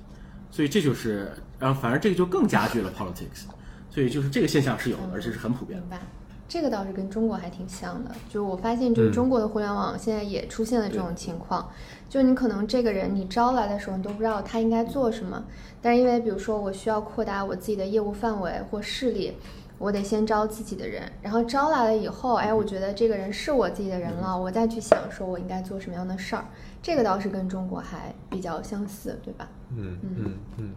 [0.52, 3.44] 所以这就是，然后反而这个就更加剧了 politics。
[3.90, 5.86] 所以就是这个现象是有的，而且是很普遍的。
[5.86, 6.00] 明白，
[6.48, 8.12] 这个倒是跟中国还挺像的。
[8.28, 11.70] 就是我发现，就是中国的互联网现在也出现了这种情况，
[12.08, 15.44] 就你可能这个人你招来的时候，你都不知道他应该做什么，
[15.82, 19.34] 但是因为比如说我需要扩大我自己的业务范围或势力。
[19.80, 26.44] 我得先招自己的人，然后招来了以后，哎，我觉得这个人是我自己的人了，我再去想说我应该做什么样的事儿，
[26.82, 29.48] 这个倒是跟中国还比较相似，对吧？
[29.76, 30.76] 嗯嗯嗯。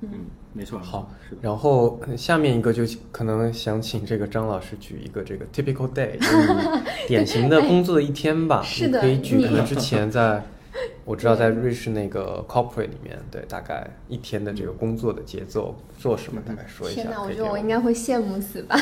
[0.00, 0.08] 嗯，
[0.52, 0.78] 没错。
[0.80, 1.40] 好是的。
[1.42, 6.60] 然后呃下面一个就可能想请这个张老师举一个这个 typical day， 就是你
[7.06, 8.60] 典型的工作的一天吧。
[8.66, 10.42] 是的你可以举可能之前在，
[11.04, 17.02] 我知道在瑞士那个 corporate 里面，对，大概一天的这个工作的节奏，做什么，大概说一下。
[17.02, 18.76] 天哪，我觉得我应该会羡慕死吧。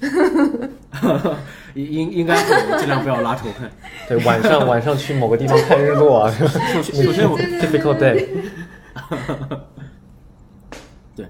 [1.74, 3.70] 应应应该会尽量不要拉仇恨。
[4.08, 6.32] 对晚上晚上去某个地方看日落啊。
[6.32, 6.46] 首
[6.82, 8.26] 先，首先我 typical day，
[11.14, 11.26] 对，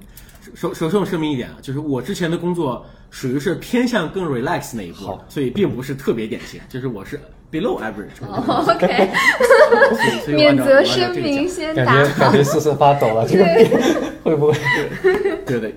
[0.55, 7.21] 首首先我声明一点啊，就是我之前的工作属于是偏向更 relax 那一步，所以并不是特别典型，就是我是
[7.53, 9.11] below average，哦 OK，
[9.95, 12.33] 所以所以我免责按照我按照声这个讲明先感打好觉感。
[12.33, 13.45] 觉瑟瑟发抖了，这个
[14.23, 14.55] 会不会？
[15.45, 15.75] 对对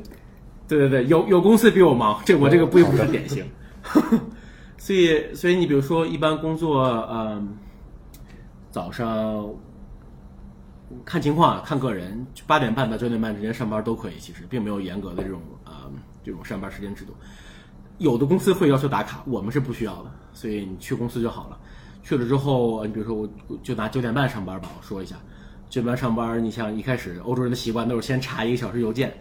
[0.67, 3.45] 对对对，有有公司比我忙，这我这个并不是典型。
[4.78, 7.58] 所以所以你比如说，一般工作，嗯，
[8.69, 9.49] 早上
[11.06, 15.73] 看情况，看个人，八点半到九点半之间上班都可以，其实并没有严格的这种呃
[16.23, 17.13] 这种上班时间制度。
[17.99, 21.58] 有的公司会要求打卡，我们是不需要的，所以你去公司就好了。
[22.02, 25.15] 去了之后，你比如说我我就拿九点半上班吧，我说一下，
[25.69, 29.15] 九点半上班，你像一开始欧洲人的习惯都是先查一个小时邮件，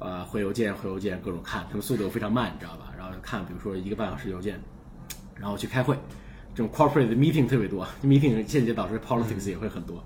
[0.00, 2.92] 呃，回邮件回邮件各种看，他们速度非常慢，你知道吧？
[2.96, 4.60] 然后看比如说一个半小时邮件，
[5.34, 5.96] 然后去开会，
[6.54, 10.02] 这种 corporate 的 meeting 特别多， meeting 间接导致 politics 也会很多。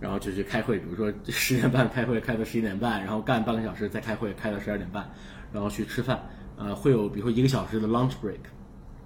[0.00, 5.10] 然后就去开会，比如说十点半开会，开到十一点半，然后干半个小时再开会，开到十二点半，
[5.52, 6.22] 然后去吃饭，
[6.56, 8.38] 呃，会有比如说一个小时的 lunch break，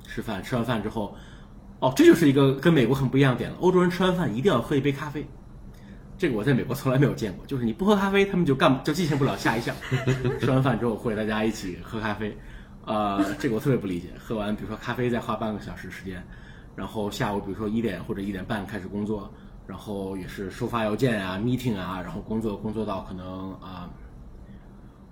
[0.06, 1.16] 吃饭，吃完饭之后，
[1.78, 3.56] 哦，这就是一个跟美国很不一样的点了。
[3.60, 5.26] 欧洲人吃完饭一定要喝一杯咖啡，
[6.22, 9.74] 这个我在美国从来没有见过，就是你不喝咖啡，他们就干就进行不了下一项。
[10.38, 12.32] 吃完饭之后会大家一起喝咖啡，
[12.86, 14.10] 呃，这个我特别不理解。
[14.16, 16.22] 喝完比如说咖啡再花半个小时时间，
[16.76, 19.28] 然后下午比如说一点或者一点半开始工作。
[19.66, 23.90] 然后也是收发邮件啊，meeting 啊，然后工作工作到可能啊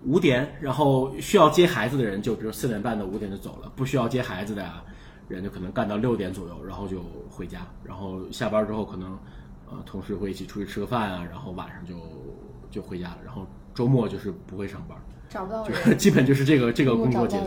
[0.05, 4.81] 五点，然后需要接孩子的人就比如四点半到五点就走了，不需要接孩子的呀
[5.27, 9.19] 人就可能干到六点左右，然后就回家，然后下班之后可能
[9.71, 11.95] 呃同事会一起出去吃个饭啊，然后晚上就
[12.71, 17.47] 就回家了，然后周末就是不会上班，找不到就 基本就是这个这个工作节奏。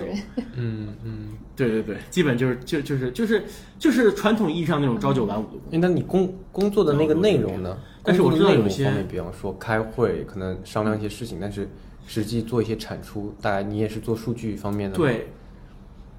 [0.55, 1.29] 嗯嗯。
[1.55, 3.45] 对对对，基本就是就就是就是
[3.77, 5.69] 就是传统意义上那种朝九晚五的工作。
[5.71, 7.77] 哎，那你工工作的那个内容呢？
[8.01, 11.69] 但是我知道有些方面，比方说开会，可能商量一些事情，但是
[12.07, 15.05] 实际做一些产出，大概你也是做数据方面的吗。
[15.05, 15.31] 对，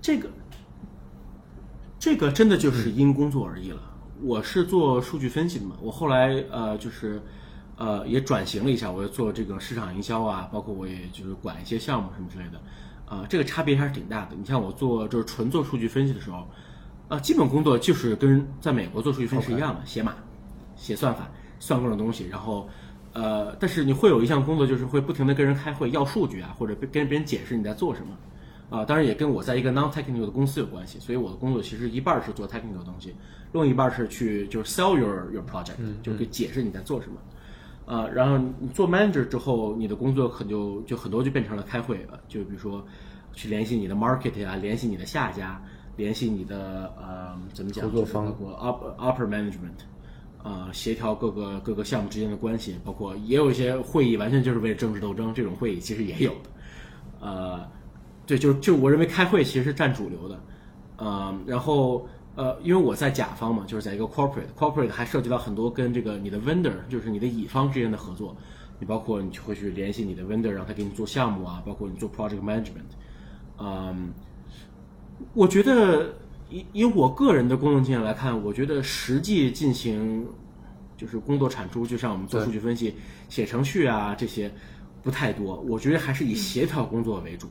[0.01, 0.29] 这个
[1.99, 3.83] 这个真的就是因工作而异了。
[4.25, 7.21] 我是做数据分析的嘛，我后来呃就是
[7.77, 12.59] 呃也转型了一下，我也做这个市场营销啊，包括我也就是管一些项目什么之类的，
[13.07, 14.31] 啊、这个差别还是挺大的。
[14.35, 16.49] 你像我做就是纯做数据分析的时候，
[17.09, 20.15] 呃，基本工作就是跟在美国做数据分析是一样的，写码、
[20.75, 21.29] 写算法、
[21.61, 22.67] 算各种东西，然后
[23.13, 28.17] 呃，但是你会有一项工作就是会不停的跟人开会要数据啊，或者跟别人解释你在做什么。
[28.81, 33.15] 啊、当然也跟我在一个 non-technical 的公司有关系，所以我的工作其实一半儿是做 technical 的东西，
[33.53, 37.17] 另一半儿是去就是 sell your your project，、就是给解释你在做什么。
[37.87, 42.83] 呃，然后你做 manager 之后，你的工作可就就很多就变成了开会了，就比如说
[43.35, 45.63] 去联系你的 market 啊，联系你的下家，
[45.97, 49.85] 联系你的呃怎么讲，合作方就是包括 up upper management，
[50.43, 56.51] 呃，协调各个各个项目之间的关系，包括也有一些会议完全就是为了政治斗争，这种会议其实也有的，
[57.21, 57.69] 呃，
[58.27, 60.41] 对，就是就我认为开会其实是占主流的，
[60.99, 68.35] 嗯，然后呃，因为我在甲方嘛，就是在一个 corporate，corporate 还涉及到很多跟这个你的 vendor，就是你的乙方之间的合作，
[68.79, 72.91] 你包括你就会去联系你的 vendor，让他给你做项目啊，包括你做 project management，
[73.59, 74.11] 嗯，
[75.35, 76.15] 我觉得
[76.49, 80.27] 以以我个人的工作经验来看，我觉得实际进行
[80.97, 82.95] 就是工作产出，就像我们做数据分析、
[83.29, 84.51] 写程序啊这些
[85.03, 87.49] 不太多，我觉得还是以协调工作为主。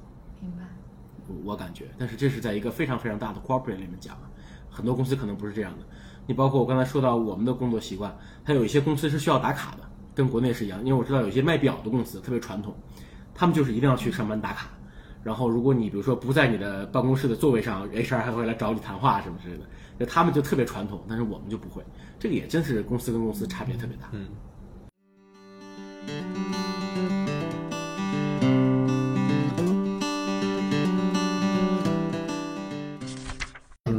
[1.44, 4.30] 我感觉，但是这是在一个非常非常大的 corporate 里面讲啊，
[4.70, 5.86] 很多公司可能不是这样的。
[6.26, 9.80] 你包括我刚才说到我们的工作习惯，它有一些公司是需要打卡的，
[10.16, 10.80] 跟国内是一样。
[10.86, 12.74] 因为我知道有些卖表的公司特别传统，
[13.34, 14.70] 他们就是一定要去上班打卡。
[15.24, 19.64] 然后如果你比如说不在你的办公室的座位上，HR 还会来找你谈话什么之类的，
[19.98, 21.82] 那他们就特别传统，但是我们就不会。
[22.20, 24.10] 这个也真是公司跟公司差别特别大。
[24.12, 24.28] 嗯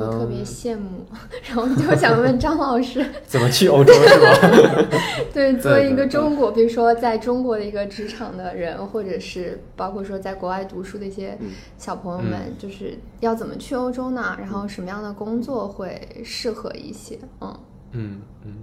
[0.06, 1.04] 我特别羡慕，
[1.42, 4.88] 然后就想问张老师， 怎么去欧洲是吧？
[5.32, 11.36] 对，作为一个中国，比如说在中国的一个职场的人，或者是包括说在国外读书的一些
[11.78, 14.36] 小朋友们，就是要怎么去欧洲呢？
[14.38, 17.18] 然后什么样的工作会适合一些？
[17.40, 17.58] 嗯，
[17.92, 18.54] 嗯嗯，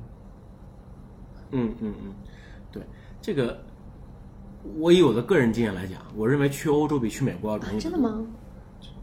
[1.52, 2.14] 嗯嗯嗯，
[2.72, 2.82] 对
[3.22, 3.58] 这个，
[4.78, 7.98] 我以我的个人经验来讲，我认为去欧洲比去美国要容易、啊真的？
[7.98, 8.22] 吗？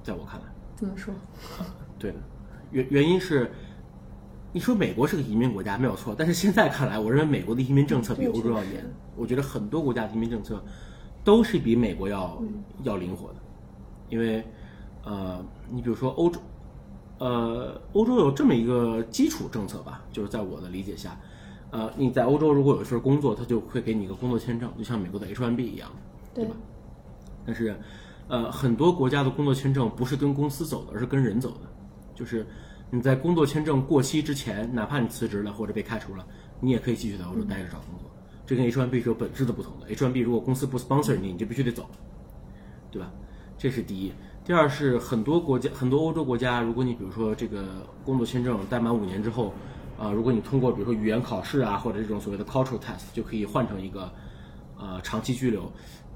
[0.02, 0.46] 在我看来。
[0.76, 1.12] 怎么说？
[1.98, 2.18] 对的，
[2.70, 3.50] 原原因是，
[4.52, 8.84] 你说美国是个移民国家没有错，但是现在看来，我认为美国的移民政策比欧洲要严。
[9.16, 10.62] 我觉得很多国家的移民政策
[11.24, 12.40] 都是比美国要、
[12.84, 13.36] 要灵活的，
[14.08, 14.44] 因为
[15.04, 16.40] 呃，你比如说欧洲，
[17.18, 21.18] 呃，欧洲有这么一个基础政策吧，就是在我的理解下，
[21.70, 25.90] 呃，你在欧洲如果有一份工作，他就会给你一个工作签证，就像美国的 H1B 一样，
[26.32, 26.54] 对吧？
[27.44, 27.74] 但是，
[28.28, 31.60] 呃，很多国家的工作签证不是跟公司走的，而是跟人走的。
[32.18, 32.44] 就是
[32.90, 36.26] 你在工作签证过期之前，哪怕你辞职了或者被开除了，
[36.60, 38.10] 你也可以继续在欧洲待着找工作。
[38.44, 39.94] 这跟 H1B 是有本质的不同的。
[39.94, 41.88] H1B 如果公司不 sponsor 你，你就必须得走，
[42.90, 43.12] 对吧？
[43.56, 44.12] 这是第一。
[44.44, 49.52] 第二是很多国家，很多欧洲国家，如果你比如说这个工作签证待满五年之后，
[49.98, 54.10] 啊，如果你通过比如说语言考试啊，或者这种所谓的 cultural test，就可以换成一个
[54.78, 55.70] 呃长期居留。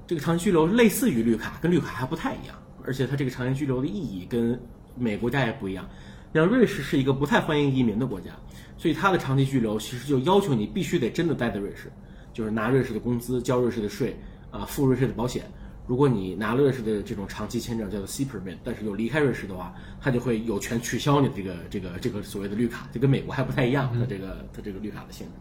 [0.07, 4.59] 这个长期居留类似于绿卡，跟绿卡还不太一样，而且它这个长期居留的意义跟
[4.97, 5.89] 美国家也不一样。
[6.35, 8.31] 像瑞士是一个不太欢迎移民的国家，
[8.79, 11.93] 所以它的长期居留其实就要求你必须得真的待在瑞士，
[12.33, 14.17] 就是拿瑞士的工资，交瑞士的税，
[14.51, 15.45] 啊，付瑞士的保险。
[15.87, 25.33] 如果你拿了瑞士的这种长期签证，叫做 Superman，但是又离开瑞士的话，它就会有权取消你的这个这个这个所谓的绿卡，就跟美国还不太一样，它这个它这个绿卡的性质。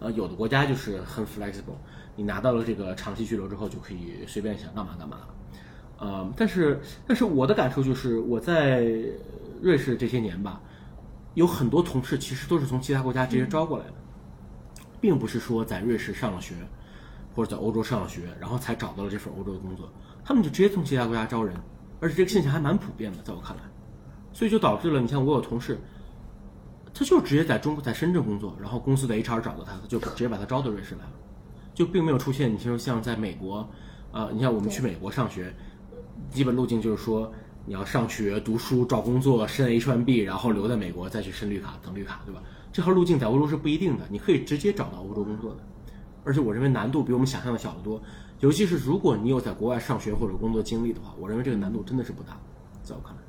[0.00, 1.76] 呃，有的国家就是很 flexible，
[2.16, 5.20] 你拿到了这个长期居留之后，就可以随便想干嘛干嘛。
[5.98, 8.84] 呃，但是但是我的感受就是我在
[9.60, 10.60] 瑞士这些年吧，
[11.34, 13.94] 有很多同事其实都是从其他国家直接招过来的，
[15.00, 16.54] 并不是说在瑞士上了学。
[17.36, 19.92] 或者在欧洲上了学，然后才找到了这份欧洲的工作，
[20.24, 21.52] 他们就直接从其他国家招人，
[21.98, 23.62] 而且这个现象还蛮普遍的，在我看来，
[24.32, 25.76] 所以就导致了，你像我有同事，
[26.94, 31.12] 他就直接在中国在深圳工作，然后公司的 HR 找到他，他就直接把他招到瑞士来了，
[31.74, 33.68] 就并没有出现你说像在美国，
[34.12, 35.52] 呃，你像我们去美国上学，
[36.30, 37.32] 基本路径就是说
[37.66, 42.42] 你要上学读书找工作申 H1B，然后留在美国再去申绿卡等绿卡，对吧？
[42.72, 45.60] 这条路径在欧洲是不一定的，你可以直接找到欧洲工作的。
[46.24, 48.02] 而且我认为难度比我们想象的小得多，
[48.40, 52.40] 尤其是如果你有在国外上学或者工作经历的话，我认为这个难度真的是不大。
[52.82, 53.22] 在我看来，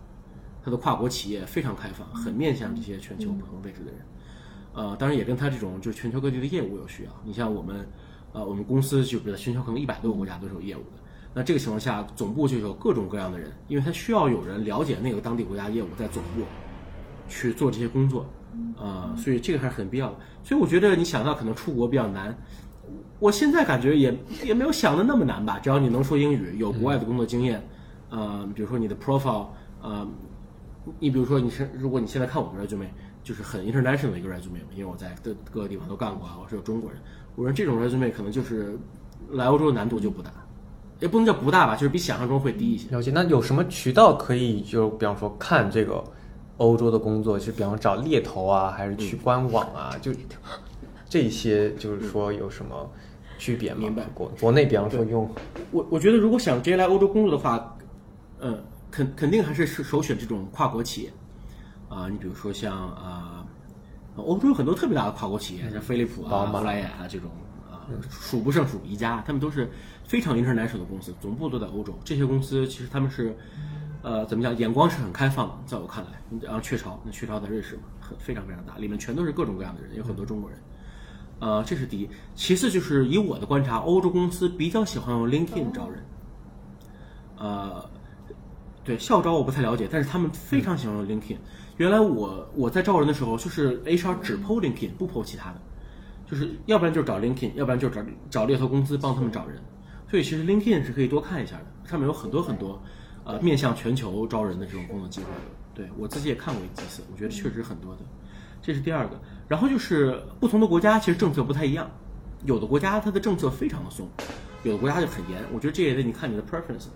[0.64, 4.02] 它的跨国企业非常开放，很面向这些全球不同位置的人。
[4.74, 7.12] 呃，当然也跟它这种就是全球各地的业务有需要。
[7.24, 7.88] 你像我们，
[8.34, 11.04] 呃，我们公司就比如全球可能一百多个国家都是有业务的。
[11.36, 16.44] 那这个情况下，总部就有各种各样的人，因为他需要有人了解那个当地国家业务，在总部
[17.28, 18.26] 去做这些工作。
[18.80, 20.16] 呃，所以这个还是很必要的。
[20.42, 22.34] 所以我觉得你想到可能出国比较难。
[23.20, 27.62] 我现在感觉也也没有想的那么难吧，只要你能说英语，有国外的工作经验，
[28.10, 29.48] 呃，比如说你的 profile，
[29.82, 30.08] 呃，
[31.00, 32.88] 你比如说你是如果你现在看我的 resume，
[33.24, 37.02] 就是很 international 的一个 resume，因为我在各各个地方都干过啊，我是有中国人，
[37.36, 38.78] 我说这种 resume 可能就是
[39.32, 40.32] 来欧洲的难度就不大，
[41.00, 42.90] 也不能叫不大吧，就是比想象中会低一些。
[42.90, 46.04] 了解，那有什么渠道可以就比方说看这个
[46.58, 50.12] 欧洲的工作，就比方找猎头啊，还是去官网啊，就
[51.10, 52.90] 这些就是说有什么？
[53.38, 55.30] 区别吗明白国国内，比方说用
[55.72, 57.78] 我，我觉得如果想直接来欧洲工作的话，
[58.40, 61.12] 嗯，肯肯定还是是首选这种跨国企业
[61.90, 62.08] 啊。
[62.08, 63.46] 你比如说像啊，
[64.16, 67.30] 欧洲有很多特别大的跨国企业，像飞利浦啊、宝莱雅啊这种
[67.70, 69.70] 啊，数不胜数一家，他们都是
[70.08, 71.98] 非常 international 的公司，总部都在欧洲。
[72.04, 73.36] 这些公司其实他们是
[74.02, 80.60] 呃怎么讲，眼光是很开放的，在我看来，然后雀巢，那雀巢在瑞士嘛，很非常非常大，里面全都是各种各样的人，有很多中国人。
[81.40, 82.10] 呃，这是第一。
[82.34, 86.02] 其次就是以我的观察，欧洲公司比较喜欢用 LinkedIn 招人。
[87.38, 87.84] 呃，
[88.86, 91.36] 对校招我不太了解，但是他们非常喜欢用 LinkedIn。
[91.76, 95.60] 原来我我在招人的时候，就是 HR 只 PO LinkedIn，不 PO 其他的，
[96.26, 99.62] 就是要不然就是找 LinkedIn，要不然就是找找猎头公司帮他们找人。
[100.10, 102.82] 所以其实 LinkedIn 是可以多看一下的，上面有很多很多
[103.24, 105.28] 呃面向全球招人的这种工作机会。
[105.74, 108.02] 对我自己也看过几次，我觉得确实很多的。
[108.62, 109.20] 这是第二个。
[109.48, 111.90] 然后就是不同的国家其实政策不太一样，
[112.46, 114.08] 有的国家它的政策非常的松，
[114.64, 115.40] 有的国家就很严。
[115.54, 116.88] 我觉得这也得你看你的 preference。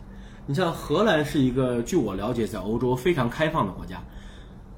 [0.45, 4.01] 你像荷兰是一个据我了解在欧洲非常开放的国家，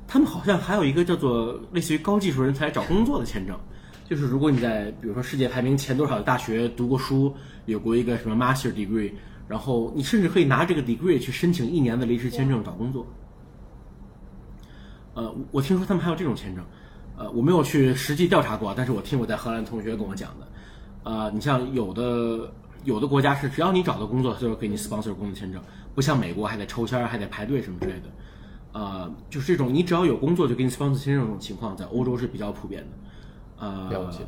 [0.06, 3.58] 他们好像还有一个叫做类似于高技术人才找工作的签证，
[4.10, 7.34] 就是如果你在比如说世界排名前多少的大学读过书，
[7.66, 9.12] 有过一个什么 master degree，
[9.48, 13.06] 然后你甚至可以拿这个 degree 去申请一年的临时签证找工作。
[15.14, 16.64] 呃，我听说他们还有这种签证。
[17.18, 20.48] 呃，我没有去实际调查过，但是我听我在荷兰同学跟我讲的，
[21.04, 22.52] 呃，你像有的
[22.84, 25.62] 有的国家是只要你找到工作，他就给你 sponsor 工作签证，
[25.94, 28.10] 不像美国还得抽签还得排队什么之类的，
[28.72, 34.20] 呃，就是这种你只要有工作就给你 sponsor 签证这种情况，在欧洲是比较普遍的，呃，了解。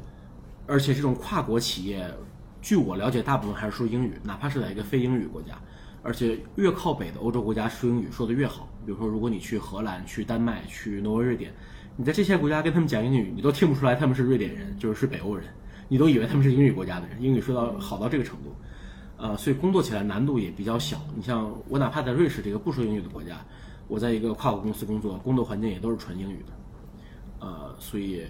[0.67, 2.08] 而且这种跨国企业，
[2.63, 5.49] 据我了解，大部分还是说英语，哪怕是在一个非英语国家，
[6.02, 8.69] 而且越靠北的欧洲国家说英语说的越好。
[8.85, 11.54] 比如说，如果你去荷兰、去丹麦、去挪威、瑞典。
[11.96, 15.46] 你在这些国家跟他们讲英语，你都听不出来他们是瑞典人，就是是北欧人，
[15.87, 18.56] 你都以为他们是英语国家的人，英语说到好到这个程度，
[19.17, 20.98] 呃，所以工作起来难度也比较小。
[21.15, 23.46] 你像我，哪怕在瑞士这个不说英语的国家，
[23.87, 26.54] 我在一个跨国公司工作，工作环境也都是纯英语的，
[27.42, 28.23] 呃，所以，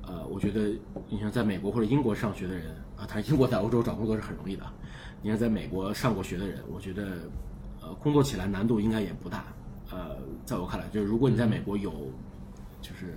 [0.00, 0.70] 呃，我觉得
[1.10, 4.64] 你像在美国或者英国上学的人啊，他英国在欧洲找工作是很容易的。
[5.22, 7.18] 你看在美国上过学的人，我觉得，
[7.80, 9.44] 呃，工作起来难度应该也不大。
[9.90, 11.92] 呃，在我看来，就是如果你在美国有。
[12.82, 13.14] 就是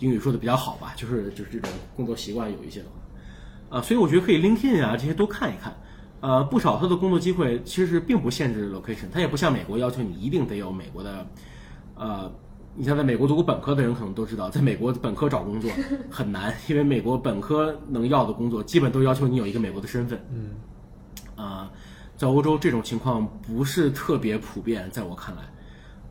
[0.00, 5.74] 英语说的比较好吧，就是就是这种工作习惯有一些的话，啊，所以我觉得可以 LinkedIn 啊这些都看一看，
[6.20, 11.26] 呃，不少他的工作机会其实并不限制 location，他也不像美国要求你一定得有美国的，
[11.94, 12.30] 呃，
[12.78, 15.68] 你像在美国读过本科的人可能都知道，在美国本科找工作
[16.08, 20.16] 很难，因为美国本科能要的工作基本都要求你有一个美国的身份。
[20.32, 20.50] 嗯，
[21.34, 21.68] 啊、
[22.16, 25.42] 在欧洲这种情况不是特别普遍，在我看来，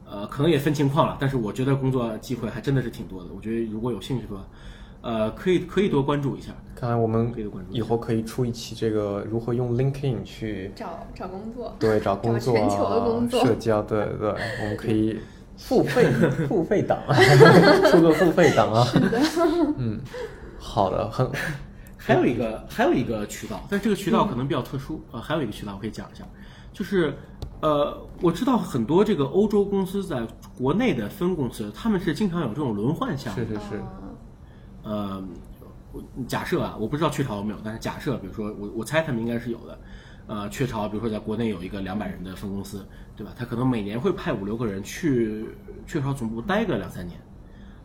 [0.10, 3.30] 呃，可能也分情况了，但是我觉得工作机会还真的是挺多的。
[3.34, 4.46] 我觉得如果有兴趣的话，
[5.04, 6.52] 呃，可以可以多关注一下。
[6.76, 11.74] 看来我们可以关注以后可以出一期这个如何用 LinkedIn 去找找工作。
[11.80, 14.30] 对找工作全球的工啊、作社交，对对，
[14.62, 15.18] 我们可以
[15.58, 16.12] 付费
[16.48, 17.00] 付费档，
[17.92, 18.88] 出个付费档啊。
[19.78, 20.00] 嗯，
[20.58, 21.30] 好的，很。
[22.00, 26.24] 还有一个还有一个渠道，但这个渠道可能比较特殊，呃，还有一个渠道我可以讲一下，
[26.72, 27.14] 就是
[27.60, 30.26] 呃，我知道很多这个欧洲公司在
[30.58, 33.46] 国内的分公司，他们是经常有这种轮换项目。
[33.46, 33.82] 是，是是，
[34.84, 35.22] 呃，
[35.92, 39.78] 我假设啊，我不知道雀巢有没有，但是假设，比如说我我猜他们应该是有的。
[40.28, 43.34] 呃，雀巢比如说在国内有一个两百人的分公司，对吧？
[43.36, 45.46] 他可能每年会派五六个人去
[45.86, 47.18] 雀巢总部待个两三年，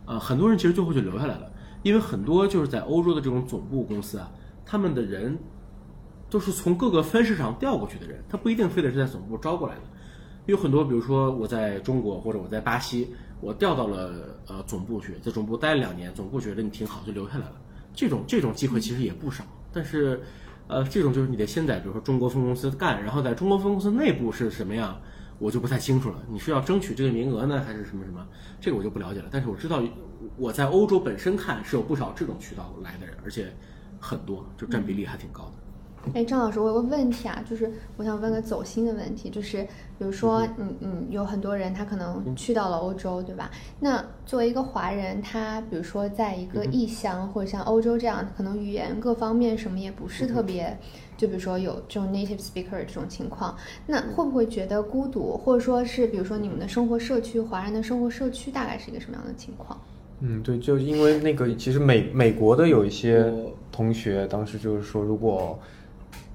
[0.05, 1.49] 呃，很多人其实最后就留下来了，
[1.83, 4.29] 因为很多就是在欧洲的这种总部公司啊，
[4.65, 5.37] 他们的人
[6.29, 9.81] 都是从各个分市场调过去的人，他不一定非得是在总部招过来的。
[10.45, 17.55] 有很多，比如说我在中国或者我在巴西，我调到了呃总部去，在总部待了两年，总部觉得你挺好，就留下来了。
[17.93, 20.21] 这种这种机会其实也不少，但是
[20.67, 24.99] 呃，这种就是你得先在比如说中国分公司干，然后在中国分公司内部是什么样，
[25.39, 26.23] 我就不太清楚了。
[26.29, 28.25] 你是要争取这个名额呢，还是什么什么？
[28.61, 29.27] 这个我就不了解了。
[29.29, 29.81] 但是我知道
[30.37, 33.53] 我在欧洲本身看是有不少这种渠道来的人，而且
[33.99, 35.62] 很多，就占比例还挺高的。
[36.13, 39.63] 哎，张老师，我有个问题啊，就是我想问个走心的问题，就是
[39.97, 43.49] 比如说，嗯嗯，有很多人他可能去到了欧洲，对吧？
[43.79, 50.77] 那作为一个华人，他比如说在一个异乡或者像欧洲这样，可能语言各方面什么也不是特别，
[51.17, 53.55] 就比如说有这种 native speaker 这种情况，
[53.87, 59.79] 那会不会觉得孤独，或者说是比如说你们的生活社区，华人的生活社区大概是一个什么样的情况？
[60.19, 63.29] 嗯，对，就因为那个，其实美美国的有一些
[63.71, 65.59] 同学，当时就是说，如果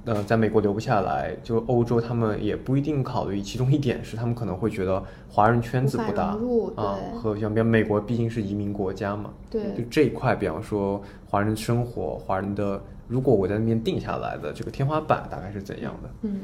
[0.08, 3.42] 呃在美国留不下来，就欧洲他们也不一定考虑。
[3.42, 6.36] 其中一点是，他们可能会觉得华人圈子不大
[6.76, 16.10] 啊，和像比如美国毕竟是移民国家嘛，对就这一块，比方说华人的生活，华人的，如果我在那边定下来的这个天花板大概是怎样的？
[16.22, 16.40] 嗯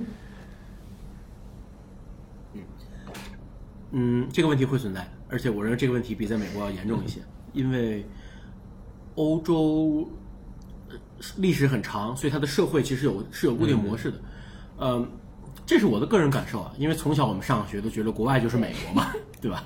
[3.97, 7.21] 嗯，这个问题会存在，而且我认为这个问题比在美国要严重一些，
[7.53, 8.05] 因为
[9.15, 10.09] 欧洲呃
[11.37, 14.19] 历史很长，所以它的社会其实有是有固定模式的。
[14.79, 15.09] 嗯，
[15.65, 19.65] 这是我的个人感受啊，因为从小我们上学都觉得国外就是美国嘛， 对吧？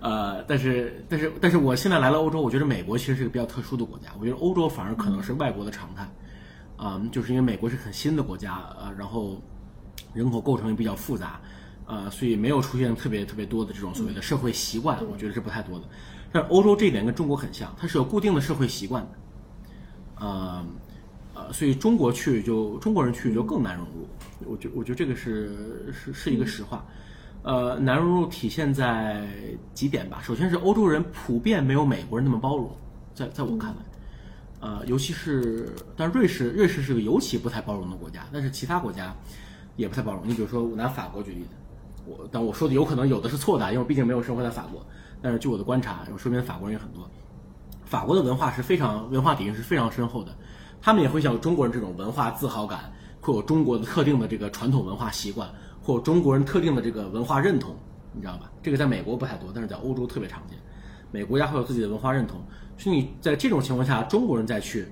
[0.00, 6.08] 呃，但是但是但是我现在来了欧洲，我觉得美国其实是个比较特殊的国家，我觉得欧洲反而可能是外国的常态。
[6.78, 9.40] 啊、就是因为美国是很新的国家，呃，然后
[10.12, 11.40] 人口构成也比较复杂，
[11.86, 15.86] 呃，所以没有出现特别特别多的这种所谓的社会习惯，我觉得是不太多的。
[16.30, 19.08] 但欧洲这一点跟中国很像，它是有固定的社会习惯的，
[20.20, 20.62] 呃
[21.36, 24.08] 呃，所以中国去就中国人去就更难融入，
[24.50, 26.82] 我觉我觉得这个是是是一个实话。
[27.42, 29.28] 呃，难融入体现在
[29.74, 30.18] 几点吧。
[30.22, 32.74] 首先是欧洲人普遍没有美国人那么包容，
[33.14, 33.76] 在在我看来，
[34.60, 39.14] 呃，尤其是，但瑞士，瑞士是个尤其不太包容的国家，但是其他国家
[39.76, 40.26] 也不太包容。
[40.26, 41.50] 你比如说，我拿法国举例子，
[42.06, 44.84] 我但我说的有可能有的是错的，因为我毕竟没有生活在法国。
[45.22, 47.08] 但是据我的观察，我身边的法国人也很多，
[47.84, 50.34] 法国的文化是非常文化底蕴是非常深厚的，
[50.80, 55.48] 他们也会像中国人这种文化自豪感，会有中国的特定的这个传统文化习惯，
[55.82, 57.74] 或有中国人特定的这个文化认同，
[58.12, 58.50] 你知道吧？
[58.62, 60.58] 这个在美国不太多，但是在欧洲特别常见。
[61.10, 62.40] 每个国家会有自己的文化认同，
[62.76, 64.86] 所以你在这种情况下，中国人再去，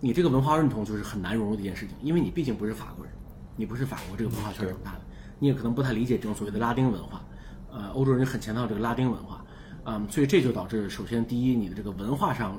[0.00, 3.14] 你这个文化认同就是很难融入的一件事情，因为你毕竟不是法国人，
[3.56, 5.00] 你不是法国这个文化圈长大的，
[5.38, 7.24] 你也可能不太理解这种所谓的拉丁文化，
[7.72, 9.44] 呃，欧洲人很强调这个拉丁文化，
[9.84, 12.58] 嗯，所以这就导致，首先第一，你的这个文化上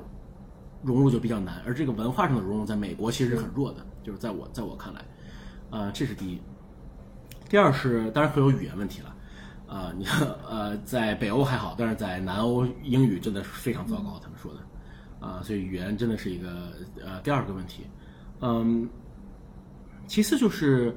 [0.82, 5.04] 融入就比较难，而这个文化上的融入在美国其实是很弱的，就是在我在我看来，
[5.70, 6.40] 呃，这是第一。
[7.48, 9.16] 第二是当然会有语言问题了，
[9.68, 16.72] 啊、你看呃，在北欧还好，但是在南欧英语真的是非常糟糕，他们说的，啊、所以语言真的是一个
[17.04, 17.84] 呃第二个问题，
[18.40, 18.88] 嗯，
[20.06, 20.96] 其次就是，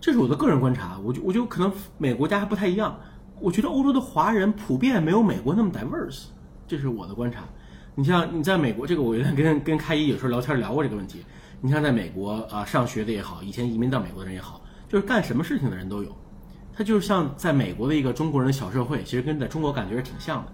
[0.00, 2.98] 这是我的个人观察，我就我就可能每个国家还不太一样，
[3.40, 6.26] 我觉得欧洲的华人普遍没有美国那么 diverse，
[6.66, 7.44] 这是我的观察。
[7.98, 11.18] 你像你在美国，这个我原来跟跟开一有时候聊天聊过这个问题。
[11.60, 16.16] 你像在美国啊、上学的也好，以前移民到美国的人也好，就是干什么事情的人都有。
[16.72, 20.52] 他就是像在美国的一个中国人的小社会，其实跟在中国感觉是挺像的。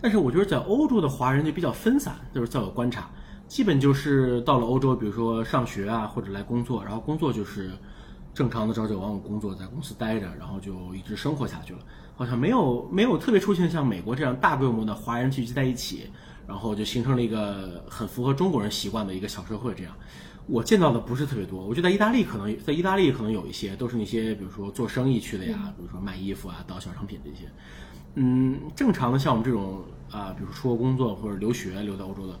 [0.00, 3.08] 但是我觉得在欧洲的华人就比较分散，就是在我观察，
[3.46, 7.70] 基本就是到了欧洲，比如说上学啊，或者来工作，然后工作就是
[8.34, 11.80] 正常的朝九晚五工作，在公司待着，然后就一直生活下去了。
[12.14, 16.10] 好像没有没有特别出现像美国这样大规模的华人聚集在一起，
[16.46, 19.74] 然后就形成了一个很符合中国人习惯的一个小社会。
[19.74, 19.92] 这样，
[20.46, 21.64] 我见到的不是特别多。
[21.66, 27.50] 我觉得在意大利可能在意大利可能有一些，都是那些比如说做生意去的呀，比如说卖衣服啊、倒小商品这些。
[28.14, 32.38] 嗯，正常的像我们这种啊，比如出国工作或者留学留在欧洲的，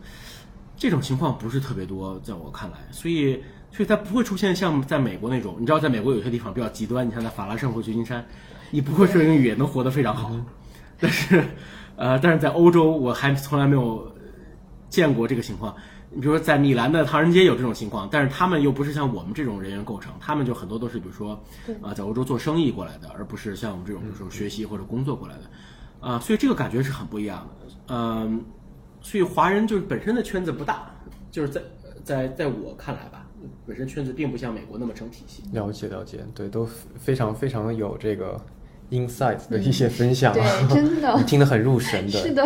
[0.76, 3.42] 这种情况不是特别多，在我看来，所以
[3.72, 8.24] 所以它不会出现像在美国那种，你知道，在美国有些地方比较极端，你像在法拉盛或旧金山，
[8.70, 10.30] 你不会说英语也能活得非常好，
[11.00, 11.42] 但是
[11.96, 14.14] 呃，但是在欧洲我还从来没有
[14.90, 15.74] 见过这个情况。
[16.10, 21.42] 你比如说在米兰的唐人街有这种情况，但是他们又不是像我们这种人员构成，他们就很多都是比如说
[21.80, 25.42] 啊在欧洲做生意过来的，而不是像我们这种比如说学习或者工作过来的，
[26.06, 27.94] 啊，所以这个感觉是很不一样的。
[27.94, 28.44] 嗯，
[29.00, 30.94] 所以华人就是本身的圈子不大，
[31.30, 31.62] 就是在
[32.04, 33.21] 在在我看来吧，
[33.66, 35.42] 本身圈子并不像美国那么成体系。
[35.52, 36.68] 了解了解，对，都
[36.98, 38.36] 非常非常有这个
[38.90, 40.42] insight 的一些分享，对，
[40.74, 41.14] 真的。
[41.18, 42.18] 你听得很入神的。
[42.18, 42.44] 是的，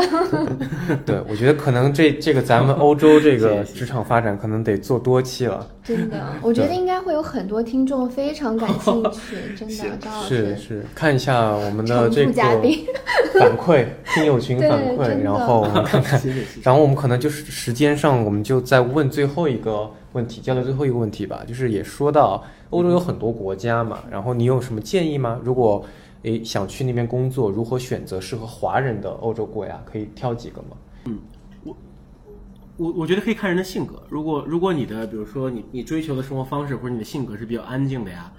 [1.05, 5.67] 对，我觉得可能这这个咱们欧洲这个职场发展可能得做多期了。
[5.83, 10.63] 真的，我觉得应该会有很多听众非常感兴趣，真的，张老师是。
[10.63, 12.85] 是，看一下我们的这个宾
[13.35, 16.21] 反馈，听友群反馈，然后我们看看
[16.63, 21.45] 然后我们可能就是时间上，我们就再问最后一个问题，交流最后一个问题吧。
[21.47, 25.39] 就是也说到欧洲有很多国家嘛，然后你有什么建议吗？
[25.45, 25.85] 如果
[26.23, 29.81] 诶想去那边工作，如何选择适合华人的欧洲国家？
[29.85, 30.77] 可以挑几个吗？
[31.05, 31.19] 嗯
[32.79, 34.03] 我我觉得可以看人的性格。
[34.11, 38.31] 如果如果你的比如说你你追求的生活方式或者你的性格是比较安静的呀，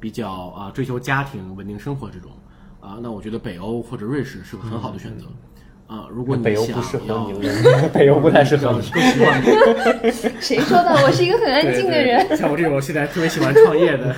[0.00, 2.30] 比较啊追求家庭稳定生活这种
[2.80, 5.26] 啊，那我觉得北欧或者瑞士是个很好的选择。
[5.92, 8.88] 啊，如果你想北欧不适合要你了， 北欧不太适合你。
[8.90, 9.42] 更喜欢
[10.40, 10.90] 谁说的？
[11.04, 12.18] 我是一个很安静的人。
[12.26, 14.16] 对对像我这种现在特别喜欢创业的，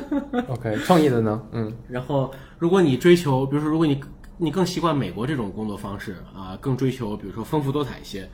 [0.48, 1.42] OK，创业的呢？
[1.52, 4.00] 嗯，然后如果你追求，比如说如果你
[4.38, 8.26] 你更习惯美国这种工作方式啊，更追求比如说丰富多彩一些，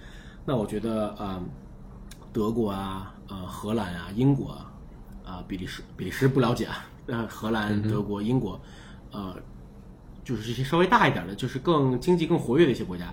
[0.44, 1.40] 那我觉得啊、
[2.32, 4.70] 德国啊、呃荷兰啊、英国啊、
[5.24, 8.60] 啊比利时比利时不了解啊，呃荷兰、德国、英国，
[9.10, 9.34] 呃
[10.26, 13.06] 就是这些稍微大一点的，就是更经济更活跃的一些国家，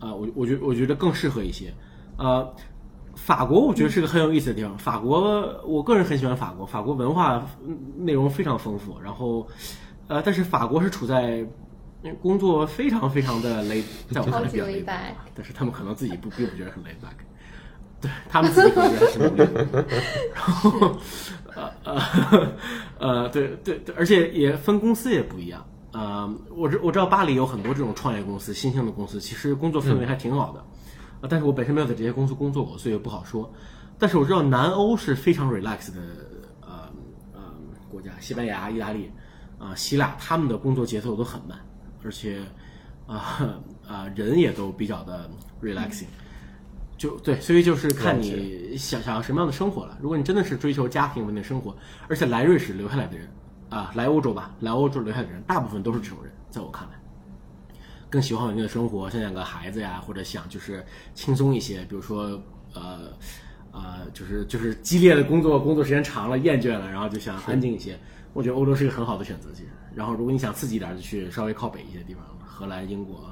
[0.00, 1.72] 啊、我我觉我觉得更适合一些，
[2.18, 2.54] 呃。
[3.16, 4.76] 法国我觉得是个很有意思的地方。
[4.76, 5.18] 法国，
[5.66, 6.66] 我个人很喜欢法国。
[6.66, 9.48] 法国文化嗯内容非常丰富，然后，
[10.06, 11.42] 呃，但是法国是处在
[12.02, 17.16] 嗯工作非常非常的 laid，在我看来比较 back 但是他们可能自己不并不觉得很 laid back，
[18.02, 19.84] 对他们自己可能觉得很 laid back。
[20.36, 20.98] 然后，
[21.54, 22.52] 呃呃
[23.00, 25.66] 呃，对对对，而且也分公司也不一样。
[25.96, 30.60] 呃，我知我知道巴黎有很多这种创业公司、新兴的公司，其实工作氛围还挺好的。
[31.22, 33.50] 啊，但是我本身没有在这些公司工作过，所以也不好说。
[33.98, 36.02] 但是我知道南欧是非常 relax 的，
[36.60, 36.92] 呃
[37.32, 37.40] 呃
[37.88, 39.10] 国家，西班牙、意大利
[39.58, 41.58] 啊、希腊，他们的工作节奏都很慢，
[42.04, 42.42] 而且
[43.06, 43.56] 啊
[43.88, 45.30] 啊、人也都比较的
[45.62, 46.04] relaxing。
[46.98, 49.96] 就对，所以就是看你想想要什么样的生活了。
[49.98, 51.74] 如果你真的是追求家庭稳定生活，
[52.06, 53.26] 而且来瑞士留下来的人
[53.68, 56.94] 啊，来欧洲吧，来欧洲留下的人，大部分都是这种人，在我看来。
[58.08, 62.40] 更喜欢稳定的生活，想养个孩子呀，或者想就是轻松一些，比如说
[62.72, 63.10] 呃
[63.72, 67.98] 呃，就是就是激烈的工作，工作时间长了厌倦了，然后就想安静一些。
[68.32, 69.68] 我觉得欧洲是一个很好的选择，其实。
[69.94, 73.28] 然后如果你想刺激一点，就去稍微靠北一些地方，荷兰、英国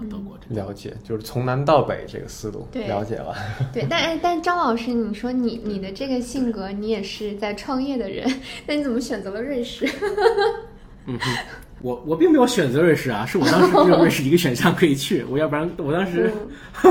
[0.00, 0.38] 啊、德国。
[0.48, 3.34] 了解，就是从南到北这个思路，对了解了。
[3.72, 8.26] 对，但哎 但张老师，你说你你的这个性格，你也是在创业的人，
[8.66, 9.86] 那你怎么选择了瑞士？
[11.06, 11.36] 嗯哼，
[11.80, 16.32] 我我并没有选择瑞士啊，是我当时只有瑞士一个选项可以去，我要不然我当时，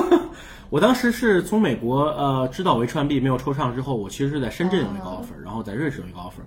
[0.70, 6.44] 我当时是从美国呃知道维川币没有抽上之后，我其实是在深圳有一个 offer，、然后在瑞士有一个 offer。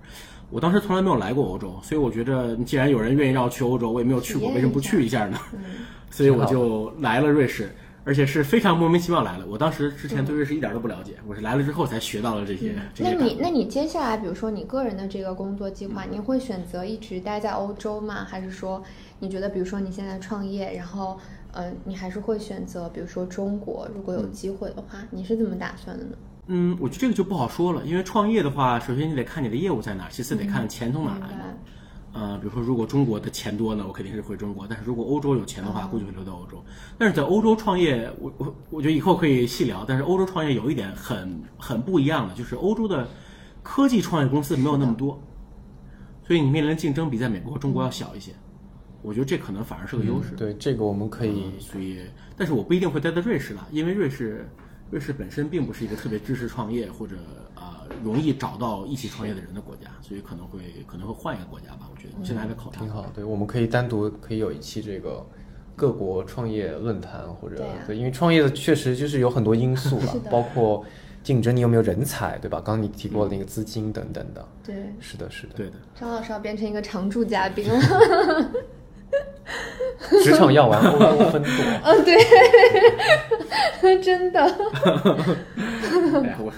[0.51, 5.39] 我当时从来没有来过欧洲，所以我觉得既然有人愿意让我去欧洲，我也没有去过，为什么不去一下呢？
[6.11, 7.71] 所以我就来了瑞士，
[8.05, 9.47] 而且是非常莫名其妙来了。
[9.47, 12.75] 我当时之前对瑞士一点都不了解，我是来了之后才学到了这些。
[12.95, 18.27] 这些那你那你接下来，比如说你个人的这个工作计划，你会选择一直待在欧洲吗？
[18.29, 18.83] 还是说
[19.21, 21.19] 你觉得，比如说你现在创业，然后
[21.53, 26.11] 呃，你还是会选择，比如说中国，如果有机会的话，你是怎么打算的呢？
[26.49, 31.45] 嗯，我觉得这个就不好说了，因为创业的话，首先你得看你的业务在哪儿，其次得看钱从哪儿来嘛。
[32.13, 36.63] 呃，比如说如果中国的钱多呢，我肯定是回中国；但是如果欧洲有钱的话，估计会留在欧洲。
[36.99, 39.85] 但是在欧洲创业，我我我觉得以后可以细聊。
[39.87, 43.09] 但是欧洲创业有一点很很不一样的，就是欧洲的
[43.63, 45.23] 科技创业公司没有那么多，
[46.27, 48.33] 所以你面临的竞争比在美国和中国要小一些。
[49.03, 50.35] 我觉得这可能反而是个优势。
[50.37, 52.01] 对，这个我们可以嗯所以，
[52.37, 54.47] 但是我不一定会待在瑞士了，因为瑞士，
[54.91, 57.49] 瑞士本身并不是一个特别支持创业或者啊、
[58.03, 61.88] 容易找到一起创业的人的国家，所以可能会可能会换一个国家吧。
[61.91, 62.80] 我觉得我现在还在考察。
[62.80, 65.26] 挺好，对，我们可以单独可以有一期这个
[65.76, 70.84] 各国创业论坛，或者对啊因为创业的确实就是有很多因素了是，的包括
[71.22, 72.61] 竞争，你有没有人才，对吧？
[72.64, 78.51] 刚刚你提过的那个资金等等的，对，是的，是的，对的，张老师要变成一个常驻嘉宾了。
[80.22, 81.51] 职场药丸欧洲分多，
[81.82, 82.16] 嗯， 对，
[84.01, 84.41] 真的。
[84.47, 86.53] 哎呀，我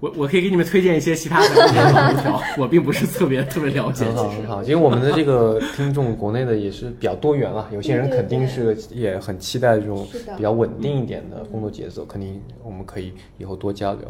[0.00, 4.48] 我我可以给你们推荐一些其他的我并不是特别特别了解，很好，其实很。
[4.48, 4.62] 好。
[4.62, 14.06] 因为我们的这个听众，国内的也是比较多元了，有些人肯定是也很期待这种比较稳定一点的工作节奏，肯定我们可以以后多交流。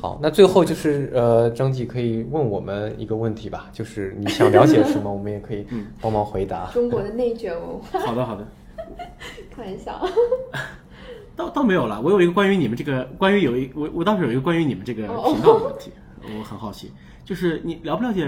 [0.00, 5.66] 好，那最后就是呃，张继可以问我们一个问题吧，就是你想了解什么， 我们也可以
[6.00, 6.70] 帮忙回答。
[6.72, 8.46] 中国的内卷文化，好的好的，
[9.54, 10.00] 开玩笑。
[11.38, 12.00] 倒倒没有了。
[12.02, 15.92] 我有一个关于你们这个，关于有一我我倒是有一个关于你们这个哦频道的问题，
[16.36, 16.90] 我很好奇，
[17.24, 18.24] 就是你了不了解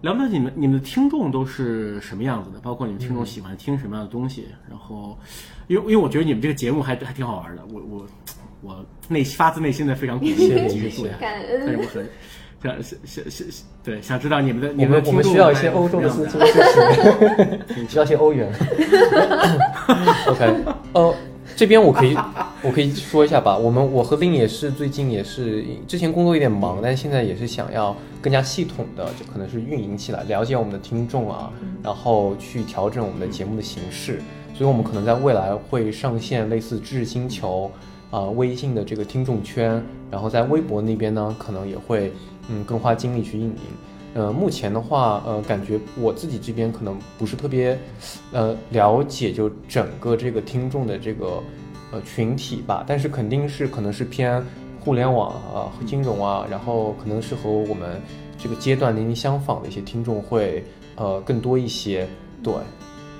[0.00, 2.58] 了不了解你们你们的听众都是什么样子的？
[2.60, 4.46] 包括你们听众喜欢听什么样的东西？
[4.70, 5.18] 然后，
[5.68, 8.06] 因为因为我觉得你们这个节目还还挺好玩的，我我
[8.62, 11.20] 我内发自内心的非常鼓励谢谢你继续做下去。
[11.20, 11.78] 感但是恩。
[11.78, 12.08] 我很
[12.62, 16.56] 想想想想对，想知道你们的我你的听众们我们需要一些欧洲的什么资样金
[17.68, 18.50] 支持， 需要一些欧元。
[20.26, 21.14] OK，呃，
[21.56, 22.14] 这边我可以
[22.62, 23.56] 我可以说一下吧。
[23.56, 31.50] 我们我和令也是最近也是之前工作有点忙，但是现在也是想要更加系统的，就可能是运营起来，了解我们的听众啊，
[31.82, 34.20] 然后去调整我们的节目的形式。
[34.52, 37.70] 所以我们可能在未来会上线类似知识星球
[38.10, 42.12] 啊、微信的这个听众圈，然后在微博那边呢，可能也会
[42.48, 43.56] 嗯更花精力去运营。
[44.16, 47.78] 呃，目前的话，呃，感觉我自己这边可能不是特别，
[48.32, 51.42] 呃，了解就整个这个听众的这个
[51.92, 54.42] 呃群体吧，但是肯定是可能是偏
[54.80, 58.00] 互联网啊、金融啊，然后可能是和我们
[58.38, 60.64] 这个阶段年龄相仿的一些听众会
[60.94, 62.08] 呃更多一些，
[62.42, 62.54] 对，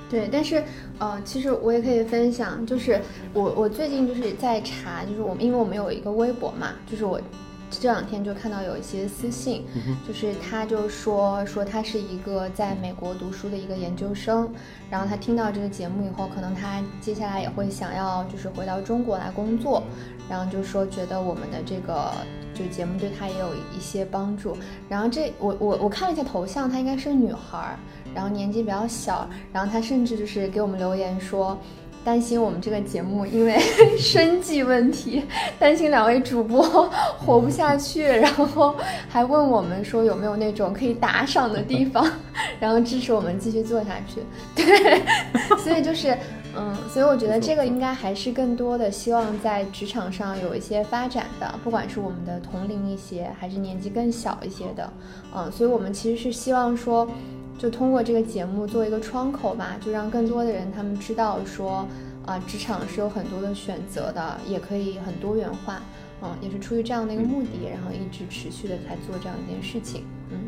[0.09, 0.65] 对，但是
[0.99, 2.99] 呃，其实我也可以分享，就是
[3.35, 7.21] 我我最近就是在查，就是我们因为我们有一个微博嘛，就是我
[7.69, 9.65] 这两天就看到有一些私信，
[10.07, 14.49] 就是他就说说他是一个在美国读书的一个研究生，
[14.89, 19.83] 然后他听到这个节目以后，可能他接下来也会想要就是回到中国来工作，
[20.29, 22.13] 然后就说觉得我们的这个
[22.55, 24.57] 就节目对他也有一些帮助。
[24.89, 27.77] 然后这我我我看了一下头像，她应该是女孩儿，
[28.15, 31.59] 然后年纪比较小，然后她甚至就是给我们留言说。
[32.07, 33.59] 担心我们这个节目因为
[33.99, 35.25] 生计问题，
[35.59, 36.63] 担心两位主播
[37.19, 38.77] 活不下去，然后
[39.09, 42.09] 还问我们说有没有那种可以打赏的地方，
[42.61, 44.21] 然后支持我们继续做下去。
[44.55, 45.03] 对，
[45.59, 46.17] 所以就是，
[46.57, 54.89] 嗯，所以我觉得这个应该还是更多的希望在职场上有一些发展的，不管是我们的同龄一些，还是年纪更小一些的，
[55.35, 57.05] 嗯，所以我们其实是希望说。
[57.59, 61.87] 就通过这个节目做一个窗口吧，就让更多的人他们知道说，
[62.27, 65.81] 啊、职场是有很多的选择的，也可以很多元化，
[66.23, 70.39] 嗯，也是出于这样的一个目的，然后一直持续的在做这样一件事情，嗯，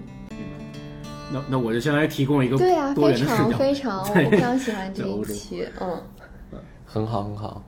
[1.33, 3.59] 那那我就先来提供一个对啊，多非常元的视角。
[3.59, 6.03] 非常，我非常喜欢这一期，嗯，
[6.85, 7.63] 很好，很好。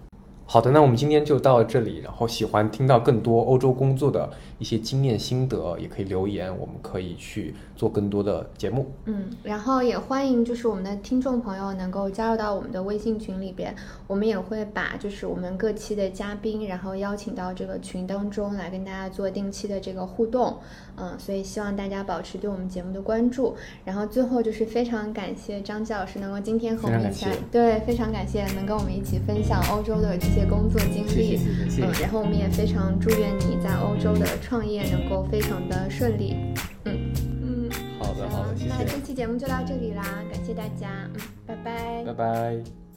[0.53, 1.99] 好的，那我们今天就到这里。
[1.99, 4.29] 然后喜欢听到更多欧洲工作的
[4.59, 8.91] 一些经验心得，也可以留言，我们可以去做更多的节目。
[9.05, 13.73] 嗯，然后也欢迎就是我们的听众朋友能够加入到我们的微信群里边，
[14.09, 20.59] 我们也会把就是我们各期的嘉宾，然后邀请到这个群当中来跟大家做定期的这个互动。
[21.01, 23.57] 嗯，所以希望大家保持对我们节目的关注。
[23.85, 31.09] 然后最后就是非常感谢张继老师能够今天和我们一起对，非常感谢能跟我们一起分享欧洲的这些工作经历。
[31.09, 36.37] 谢谢谢谢嗯，然后我们也非常祝愿你在欧洲的创业能够非常的顺利。
[36.85, 37.71] 嗯嗯。
[37.99, 42.90] 好的，好的，谢谢，那这期节目就到这里啦，感谢大家，嗯，拜拜拜拜。